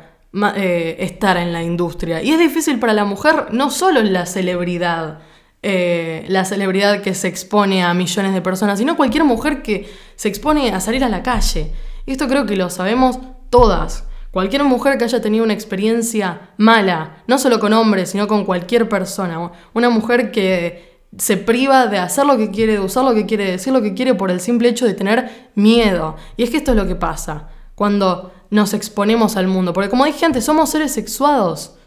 eh, 0.56 0.96
estar 1.00 1.36
en 1.36 1.52
la 1.52 1.62
industria. 1.62 2.22
Y 2.22 2.30
es 2.30 2.38
difícil 2.38 2.78
para 2.78 2.92
la 2.92 3.04
mujer 3.04 3.48
no 3.52 3.70
solo 3.70 4.02
la 4.02 4.24
celebridad, 4.26 5.20
eh, 5.62 6.24
la 6.28 6.44
celebridad 6.44 7.02
que 7.02 7.14
se 7.14 7.28
expone 7.28 7.84
a 7.84 7.92
millones 7.94 8.32
de 8.32 8.40
personas, 8.40 8.78
sino 8.78 8.96
cualquier 8.96 9.24
mujer 9.24 9.62
que 9.62 9.88
se 10.16 10.28
expone 10.28 10.70
a 10.72 10.80
salir 10.80 11.04
a 11.04 11.08
la 11.08 11.22
calle. 11.22 11.72
Y 12.06 12.12
esto 12.12 12.26
creo 12.26 12.46
que 12.46 12.56
lo 12.56 12.70
sabemos 12.70 13.18
todas. 13.50 14.04
Cualquier 14.30 14.62
mujer 14.64 14.98
que 14.98 15.04
haya 15.04 15.22
tenido 15.22 15.44
una 15.44 15.54
experiencia 15.54 16.50
mala, 16.58 17.22
no 17.26 17.38
solo 17.38 17.58
con 17.58 17.72
hombres, 17.72 18.10
sino 18.10 18.28
con 18.28 18.44
cualquier 18.44 18.88
persona. 18.88 19.52
Una 19.72 19.88
mujer 19.88 20.30
que 20.30 21.00
se 21.16 21.38
priva 21.38 21.86
de 21.86 21.98
hacer 21.98 22.26
lo 22.26 22.36
que 22.36 22.50
quiere, 22.50 22.74
de 22.74 22.80
usar 22.80 23.04
lo 23.04 23.14
que 23.14 23.24
quiere, 23.24 23.50
decir 23.50 23.72
lo 23.72 23.80
que 23.80 23.94
quiere 23.94 24.14
por 24.14 24.30
el 24.30 24.40
simple 24.40 24.68
hecho 24.68 24.84
de 24.86 24.92
tener 24.92 25.50
miedo. 25.54 26.16
Y 26.36 26.42
es 26.42 26.50
que 26.50 26.58
esto 26.58 26.72
es 26.72 26.76
lo 26.76 26.86
que 26.86 26.94
pasa 26.94 27.48
cuando 27.74 28.32
nos 28.50 28.74
exponemos 28.74 29.36
al 29.36 29.46
mundo. 29.46 29.72
Porque 29.72 29.88
como 29.88 30.04
dije 30.04 30.26
antes, 30.26 30.44
somos 30.44 30.70
seres 30.70 30.92
sexuados. 30.92 31.77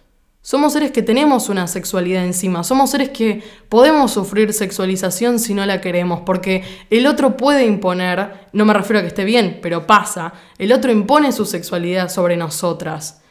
Somos 0.43 0.73
seres 0.73 0.91
que 0.91 1.03
tenemos 1.03 1.49
una 1.49 1.67
sexualidad 1.67 2.25
encima, 2.25 2.63
somos 2.63 2.89
seres 2.89 3.09
que 3.09 3.43
podemos 3.69 4.11
sufrir 4.11 4.53
sexualización 4.53 5.37
si 5.37 5.53
no 5.53 5.63
la 5.67 5.81
queremos, 5.81 6.21
porque 6.21 6.63
el 6.89 7.05
otro 7.05 7.37
puede 7.37 7.67
imponer, 7.67 8.47
no 8.51 8.65
me 8.65 8.73
refiero 8.73 8.97
a 8.99 9.01
que 9.03 9.09
esté 9.09 9.23
bien, 9.23 9.59
pero 9.61 9.85
pasa, 9.85 10.33
el 10.57 10.73
otro 10.73 10.91
impone 10.91 11.31
su 11.31 11.45
sexualidad 11.45 12.09
sobre 12.09 12.37
nosotras. 12.37 13.21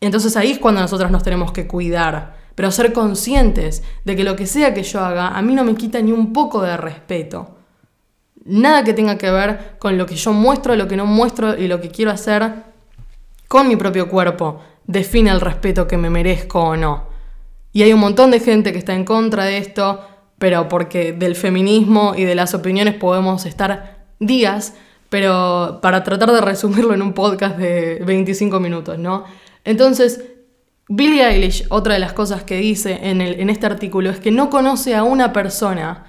Entonces 0.00 0.36
ahí 0.36 0.50
es 0.50 0.58
cuando 0.58 0.80
nosotras 0.80 1.12
nos 1.12 1.22
tenemos 1.22 1.52
que 1.52 1.68
cuidar, 1.68 2.36
pero 2.56 2.72
ser 2.72 2.92
conscientes 2.92 3.84
de 4.04 4.16
que 4.16 4.24
lo 4.24 4.34
que 4.34 4.48
sea 4.48 4.74
que 4.74 4.82
yo 4.82 5.00
haga 5.00 5.28
a 5.28 5.42
mí 5.42 5.54
no 5.54 5.62
me 5.62 5.76
quita 5.76 6.00
ni 6.00 6.10
un 6.10 6.32
poco 6.32 6.62
de 6.62 6.76
respeto. 6.76 7.58
Nada 8.44 8.82
que 8.82 8.92
tenga 8.92 9.18
que 9.18 9.30
ver 9.30 9.76
con 9.78 9.96
lo 9.96 10.06
que 10.06 10.16
yo 10.16 10.32
muestro, 10.32 10.74
lo 10.74 10.88
que 10.88 10.96
no 10.96 11.06
muestro 11.06 11.56
y 11.56 11.68
lo 11.68 11.80
que 11.80 11.90
quiero 11.90 12.10
hacer 12.10 12.64
con 13.46 13.68
mi 13.68 13.76
propio 13.76 14.08
cuerpo 14.08 14.60
define 14.86 15.30
el 15.30 15.40
respeto 15.40 15.86
que 15.86 15.96
me 15.96 16.10
merezco 16.10 16.60
o 16.60 16.76
no. 16.76 17.04
Y 17.72 17.82
hay 17.82 17.92
un 17.92 18.00
montón 18.00 18.30
de 18.30 18.40
gente 18.40 18.72
que 18.72 18.78
está 18.78 18.94
en 18.94 19.04
contra 19.04 19.44
de 19.44 19.58
esto, 19.58 20.00
pero 20.38 20.68
porque 20.68 21.12
del 21.12 21.34
feminismo 21.34 22.14
y 22.16 22.24
de 22.24 22.34
las 22.34 22.54
opiniones 22.54 22.94
podemos 22.94 23.44
estar 23.46 24.06
días, 24.18 24.74
pero 25.08 25.80
para 25.82 26.02
tratar 26.02 26.32
de 26.32 26.40
resumirlo 26.40 26.94
en 26.94 27.02
un 27.02 27.12
podcast 27.12 27.58
de 27.58 28.02
25 28.04 28.60
minutos, 28.60 28.98
¿no? 28.98 29.24
Entonces, 29.64 30.22
Billie 30.88 31.26
Eilish, 31.26 31.66
otra 31.68 31.94
de 31.94 32.00
las 32.00 32.12
cosas 32.12 32.44
que 32.44 32.56
dice 32.58 33.00
en, 33.02 33.20
el, 33.20 33.40
en 33.40 33.50
este 33.50 33.66
artículo 33.66 34.10
es 34.10 34.20
que 34.20 34.30
no 34.30 34.50
conoce 34.50 34.94
a 34.94 35.02
una 35.02 35.32
persona 35.32 36.06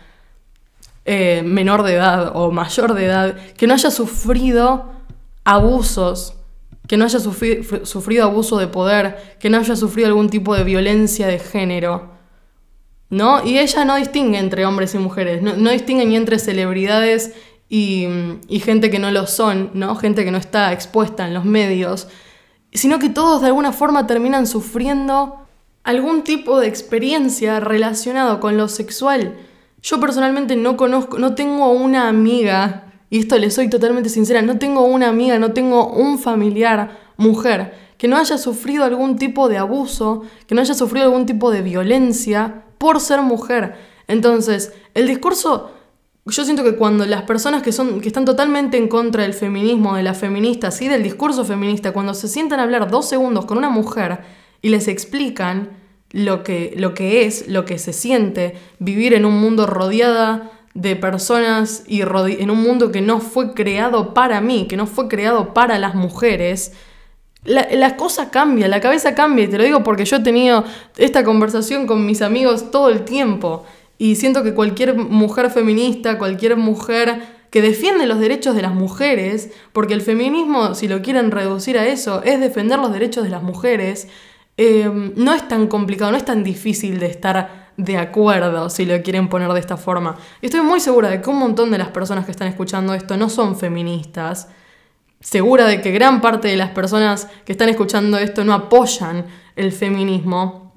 eh, 1.06 1.42
menor 1.44 1.84
de 1.84 1.96
edad 1.96 2.32
o 2.36 2.52
mayor 2.52 2.94
de 2.94 3.06
edad 3.06 3.36
que 3.58 3.66
no 3.66 3.74
haya 3.74 3.90
sufrido 3.90 4.92
abusos 5.44 6.37
que 6.88 6.98
no 6.98 7.06
haya 7.06 7.20
sufrido 7.20 8.24
abuso 8.24 8.58
de 8.58 8.68
poder, 8.68 9.38
que 9.40 9.50
no 9.50 9.58
haya 9.58 9.76
sufrido 9.76 10.08
algún 10.08 10.30
tipo 10.30 10.56
de 10.56 10.64
violencia 10.64 11.28
de 11.28 11.40
género. 11.40 12.16
¿No? 13.10 13.46
Y 13.46 13.58
ella 13.60 13.86
no 13.86 13.96
distingue 13.96 14.38
entre 14.38 14.66
hombres 14.66 14.94
y 14.94 14.98
mujeres, 14.98 15.42
no, 15.42 15.70
distingue 15.72 16.06
ni 16.06 16.18
entre 16.18 16.40
celebridades 16.40 17.34
y, 17.70 18.06
y, 18.50 18.60
gente 18.60 18.90
que 18.90 19.00
no 19.00 19.12
lo 19.12 19.28
son, 19.28 19.72
¿no? 19.74 19.96
Gente 19.96 20.26
que 20.26 20.32
no 20.32 20.38
está 20.38 20.74
expuesta 20.74 21.26
en 21.26 21.34
los 21.34 21.46
medios, 21.46 22.10
sino 22.74 23.00
que 23.00 23.10
todos 23.10 23.42
de 23.42 23.48
alguna 23.48 23.72
forma 23.72 24.08
terminan 24.08 24.46
sufriendo 24.46 25.48
algún 25.84 26.24
tipo 26.24 26.60
de 26.60 26.68
experiencia 26.68 27.62
relacionado 27.62 28.42
con 28.42 28.58
lo 28.58 28.68
sexual. 28.68 29.38
Yo 29.82 30.02
personalmente 30.02 30.58
no 30.58 30.76
conozco, 30.76 31.18
no 31.18 31.34
tengo 31.34 31.72
una 31.72 32.10
amiga 32.10 32.87
y 33.10 33.20
esto 33.20 33.38
le 33.38 33.52
soy 33.52 33.70
totalmente 33.70 34.10
sincera, 34.10 34.42
no 34.42 34.58
tengo 34.58 34.84
una 34.84 35.08
amiga, 35.08 35.40
no 35.40 35.54
tengo 35.54 35.88
un 35.88 36.20
familiar, 36.20 37.00
mujer, 37.18 37.74
que 37.98 38.08
no 38.08 38.18
haya 38.18 38.38
sufrido 38.38 38.84
algún 38.84 39.18
tipo 39.18 39.50
de 39.50 39.58
abuso, 39.58 40.24
que 40.46 40.56
no 40.56 40.62
haya 40.62 40.74
sufrido 40.74 41.06
algún 41.06 41.26
tipo 41.26 41.52
de 41.52 41.62
violencia 41.62 42.64
por 42.78 43.00
ser 43.00 43.22
mujer. 43.22 43.76
Entonces, 44.08 44.74
el 44.94 45.08
discurso, 45.08 45.72
yo 46.26 46.44
siento 46.44 46.64
que 46.64 46.76
cuando 46.76 47.06
las 47.06 47.24
personas 47.24 47.64
que, 47.64 47.72
son, 47.72 48.02
que 48.02 48.08
están 48.08 48.26
totalmente 48.26 48.78
en 48.78 48.88
contra 48.88 49.24
del 49.24 49.34
feminismo, 49.34 49.96
de 49.96 50.04
las 50.04 50.18
feministas 50.18 50.82
y 50.82 50.88
del 50.88 51.02
discurso 51.02 51.44
feminista, 51.44 51.92
cuando 51.92 52.14
se 52.14 52.28
sientan 52.28 52.60
a 52.60 52.64
hablar 52.64 52.92
dos 52.92 53.10
segundos 53.10 53.46
con 53.46 53.58
una 53.58 53.70
mujer 53.70 54.20
y 54.62 54.70
les 54.70 54.88
explican 54.88 55.70
lo 56.12 56.44
que, 56.44 56.74
lo 56.78 56.94
que 56.94 57.26
es, 57.26 57.48
lo 57.48 57.66
que 57.66 57.80
se 57.80 57.94
siente, 57.94 58.56
vivir 58.80 59.14
en 59.14 59.26
un 59.26 59.40
mundo 59.40 59.66
rodeada 59.66 60.52
de 60.78 60.96
personas 60.96 61.84
y 61.88 62.02
en 62.02 62.52
un 62.52 62.62
mundo 62.62 62.92
que 62.92 63.02
no 63.02 63.20
fue 63.20 63.56
creado 63.56 64.14
para 64.14 64.42
mí, 64.42 64.68
que 64.68 64.78
no 64.78 64.86
fue 64.86 65.08
creado 65.08 65.56
para 65.56 65.80
las 65.80 65.96
mujeres, 65.96 66.72
la, 67.44 67.98
cosa 67.98 68.30
cambia, 68.30 68.68
la 68.68 68.80
cabeza 68.80 69.16
cambia. 69.16 69.46
Y 69.46 69.48
te 69.48 69.58
lo 69.58 69.64
digo 69.64 69.84
porque 69.84 70.06
yo 70.06 70.18
he 70.18 70.20
tenido 70.20 70.64
esta 70.98 71.24
conversación 71.24 71.88
con 71.88 72.06
mis 72.06 72.22
amigos 72.22 72.70
todo 72.70 72.90
el 72.90 73.06
tiempo. 73.06 73.66
Y 73.98 74.18
siento 74.18 74.44
que 74.44 74.54
cualquier 74.54 74.96
mujer 74.96 75.50
feminista, 75.50 76.20
cualquier 76.20 76.58
mujer 76.58 77.24
que 77.50 77.64
defiende 77.64 78.06
los 78.06 78.20
derechos 78.20 78.56
de 78.56 78.62
las 78.62 78.76
mujeres, 78.76 79.50
porque 79.74 79.96
el 79.96 80.02
feminismo, 80.02 80.76
si 80.76 80.88
lo 80.88 81.02
quieren 81.02 81.32
reducir 81.32 81.80
a 81.80 81.88
eso, 81.88 82.22
es 82.22 82.40
defender 82.40 82.78
los 82.78 82.94
derechos 82.94 83.24
de 83.24 83.32
las 83.32 83.42
mujeres, 83.42 84.10
eh, 84.58 84.92
no 85.16 85.34
es 85.34 85.48
tan 85.48 85.66
complicado, 85.66 86.12
no 86.12 86.18
es 86.18 86.26
tan 86.26 86.44
difícil 86.44 87.00
de 87.00 87.08
estar 87.08 87.67
de 87.78 87.98
acuerdo, 87.98 88.70
si 88.70 88.86
lo 88.86 89.02
quieren 89.04 89.30
poner 89.30 89.52
de 89.54 89.60
esta 89.60 89.78
forma. 89.78 90.18
Estoy 90.42 90.62
muy 90.62 90.80
segura 90.80 91.10
de 91.10 91.22
que 91.22 91.30
un 91.30 91.38
montón 91.38 91.70
de 91.72 91.78
las 91.78 91.90
personas 91.90 92.26
que 92.26 92.32
están 92.32 92.48
escuchando 92.48 92.94
esto 92.96 93.16
no 93.18 93.30
son 93.30 93.58
feministas. 93.58 94.50
Segura 95.20 95.66
de 95.66 95.80
que 95.80 95.92
gran 95.92 96.20
parte 96.20 96.48
de 96.48 96.58
las 96.58 96.72
personas 96.72 97.28
que 97.46 97.52
están 97.52 97.70
escuchando 97.70 98.18
esto 98.18 98.44
no 98.44 98.54
apoyan 98.54 99.26
el 99.56 99.72
feminismo. 99.72 100.74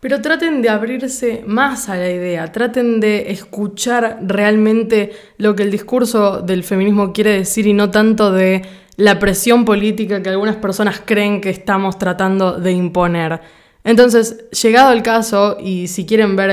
Pero 0.00 0.20
traten 0.20 0.62
de 0.62 0.68
abrirse 0.68 1.44
más 1.46 1.88
a 1.88 1.96
la 1.96 2.10
idea, 2.10 2.50
traten 2.50 3.00
de 3.00 3.30
escuchar 3.30 4.18
realmente 4.22 5.12
lo 5.38 5.54
que 5.54 5.62
el 5.62 5.70
discurso 5.70 6.42
del 6.42 6.64
feminismo 6.64 7.12
quiere 7.12 7.30
decir 7.30 7.66
y 7.66 7.72
no 7.72 7.90
tanto 7.90 8.32
de 8.32 8.62
la 8.96 9.18
presión 9.18 9.64
política 9.64 10.22
que 10.22 10.28
algunas 10.28 10.56
personas 10.56 11.00
creen 11.04 11.40
que 11.40 11.50
estamos 11.50 11.98
tratando 11.98 12.58
de 12.58 12.72
imponer. 12.72 13.61
Entonces, 13.84 14.48
llegado 14.50 14.92
el 14.92 15.02
caso, 15.02 15.56
y 15.60 15.88
si 15.88 16.06
quieren 16.06 16.36
ver 16.36 16.50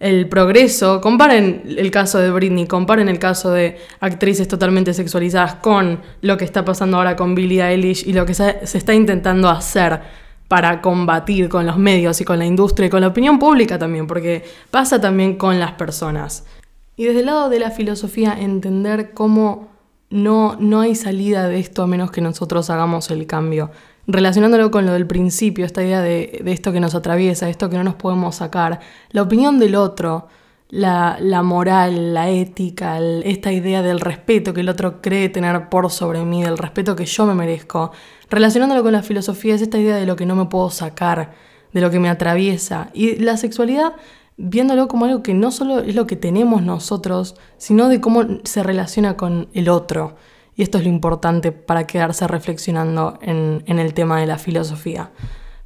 el, 0.00 0.28
progreso, 0.28 1.00
comparen 1.00 1.62
el 1.76 1.90
caso 1.90 2.18
de 2.18 2.30
Britney, 2.30 2.66
comparen 2.66 3.08
el 3.08 3.18
caso 3.18 3.50
de 3.50 3.78
actrices 4.00 4.48
totalmente 4.48 4.94
sexualizadas 4.94 5.56
con 5.56 6.00
lo 6.22 6.36
que 6.36 6.44
está 6.44 6.64
pasando 6.64 6.96
ahora 6.96 7.16
con 7.16 7.34
Billie 7.34 7.62
Eilish 7.62 8.06
y 8.06 8.12
lo 8.12 8.26
que 8.26 8.34
se, 8.34 8.66
se 8.66 8.78
está 8.78 8.94
intentando 8.94 9.48
hacer 9.48 10.00
para 10.48 10.80
combatir 10.80 11.48
con 11.48 11.66
los 11.66 11.78
medios 11.78 12.20
y 12.20 12.24
con 12.24 12.38
la 12.38 12.44
industria 12.44 12.86
y 12.86 12.90
con 12.90 13.00
la 13.00 13.08
opinión 13.08 13.38
pública 13.38 13.78
también, 13.78 14.06
porque 14.06 14.44
pasa 14.70 15.00
también 15.00 15.36
con 15.36 15.58
las 15.58 15.72
personas. 15.72 16.44
Y 16.96 17.04
desde 17.04 17.20
el 17.20 17.26
lado 17.26 17.48
de 17.48 17.58
la 17.58 17.70
filosofía, 17.70 18.36
entender 18.38 19.12
cómo 19.12 19.73
no, 20.14 20.56
no 20.60 20.80
hay 20.80 20.94
salida 20.94 21.48
de 21.48 21.58
esto 21.58 21.82
a 21.82 21.88
menos 21.88 22.12
que 22.12 22.20
nosotros 22.20 22.70
hagamos 22.70 23.10
el 23.10 23.26
cambio 23.26 23.72
relacionándolo 24.06 24.70
con 24.70 24.86
lo 24.86 24.92
del 24.92 25.08
principio, 25.08 25.66
esta 25.66 25.82
idea 25.82 26.00
de, 26.02 26.42
esto 26.46 26.72
que 26.72 26.78
nos 26.78 26.94
atraviesa, 26.94 27.48
esto 27.48 27.68
que 27.68 27.76
no 27.76 27.82
nos 27.82 27.96
podemos 27.96 28.36
sacar, 28.36 28.78
la 29.10 29.22
opinión 29.22 29.58
del 29.58 29.74
otro, 29.74 30.28
la, 30.70 31.18
moral, 31.42 32.14
la 32.14 32.28
ética, 32.30 33.00
esta 33.24 33.50
idea 33.50 33.82
del 33.82 34.00
respeto 34.00 34.54
que 34.54 34.60
el 34.60 34.68
otro 34.68 35.00
cree 35.00 35.30
tener 35.30 35.68
por 35.68 35.90
sobre 35.90 36.24
mí, 36.24 36.44
del 36.44 36.58
respeto 36.58 36.94
que 36.94 37.06
yo 37.06 37.26
me 37.26 37.34
merezco, 37.34 37.90
relacionándolo 38.30 38.82
con 38.84 38.92
la 38.92 39.02
filosofía 39.02 39.54
es 39.56 39.62
esta 39.62 39.78
idea 39.78 39.96
de 39.96 40.06
lo 40.06 40.14
que 40.14 40.26
no 40.26 40.36
me 40.36 40.46
puedo 40.46 40.70
sacar, 40.70 41.32
de 41.72 41.80
lo 41.80 41.90
que 41.90 41.98
me 41.98 42.08
atraviesa. 42.08 42.90
Y 42.92 43.16
la 43.16 43.36
sexualidad, 43.36 43.94
viéndolo 44.36 44.88
como 44.88 45.04
algo 45.04 45.22
que 45.22 45.34
no 45.34 45.50
solo 45.50 45.80
es 45.80 45.94
lo 45.94 46.06
que 46.06 46.16
tenemos 46.16 46.62
nosotros, 46.62 47.36
sino 47.56 47.88
de 47.88 48.00
cómo 48.00 48.22
se 48.44 48.62
relaciona 48.62 49.16
con 49.16 49.48
el 49.54 49.68
otro. 49.68 50.16
Y 50.56 50.62
esto 50.62 50.78
es 50.78 50.84
lo 50.84 50.90
importante 50.90 51.52
para 51.52 51.86
quedarse 51.86 52.26
reflexionando 52.26 53.18
en, 53.20 53.62
el 53.66 53.94
tema 53.94 54.20
de 54.20 54.26
la 54.26 54.38
filosofía. 54.38 55.10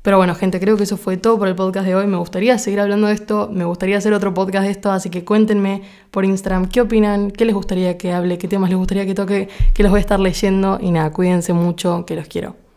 Pero 0.01 0.17
bueno, 0.17 0.35
gente, 0.35 0.61
creo 0.61 0.77
que 0.77 0.85
eso 0.85 0.97
fue 0.97 1.19
todo 1.19 1.39
por 1.39 1.49
el 1.49 1.55
podcast 1.55 1.87
de 1.87 1.95
hoy. 1.95 2.07
Me 2.07 2.17
gustaría 2.17 2.57
seguir 2.57 2.81
hablando 2.81 3.09
de 3.09 3.15
esto, 3.15 3.51
me 3.53 3.65
gustaría 3.65 3.99
hacer 3.99 4.15
otro 4.15 4.33
podcast 4.33 4.65
de 4.65 4.71
esto, 4.71 4.91
así 4.91 5.11
que 5.11 5.25
cuéntenme 5.25 5.83
por 6.11 6.25
Instagram 6.25 6.67
qué 6.69 6.81
opinan, 6.81 7.31
qué 7.31 7.45
les 7.45 7.55
gustaría 7.55 7.99
que 7.99 8.13
hable, 8.13 8.39
qué 8.39 8.49
temas 8.49 8.71
les 8.71 8.79
gustaría 8.79 9.05
que 9.05 9.15
toque, 9.15 9.49
que 9.75 9.83
los 9.83 9.91
voy 9.91 9.99
a 9.99 10.01
estar 10.01 10.21
leyendo 10.21 10.79
y 10.81 10.93
nada, 10.93 11.13
cuídense 11.13 11.53
mucho, 11.53 12.07
que 12.07 12.17
los 12.17 12.29
quiero. 12.29 12.68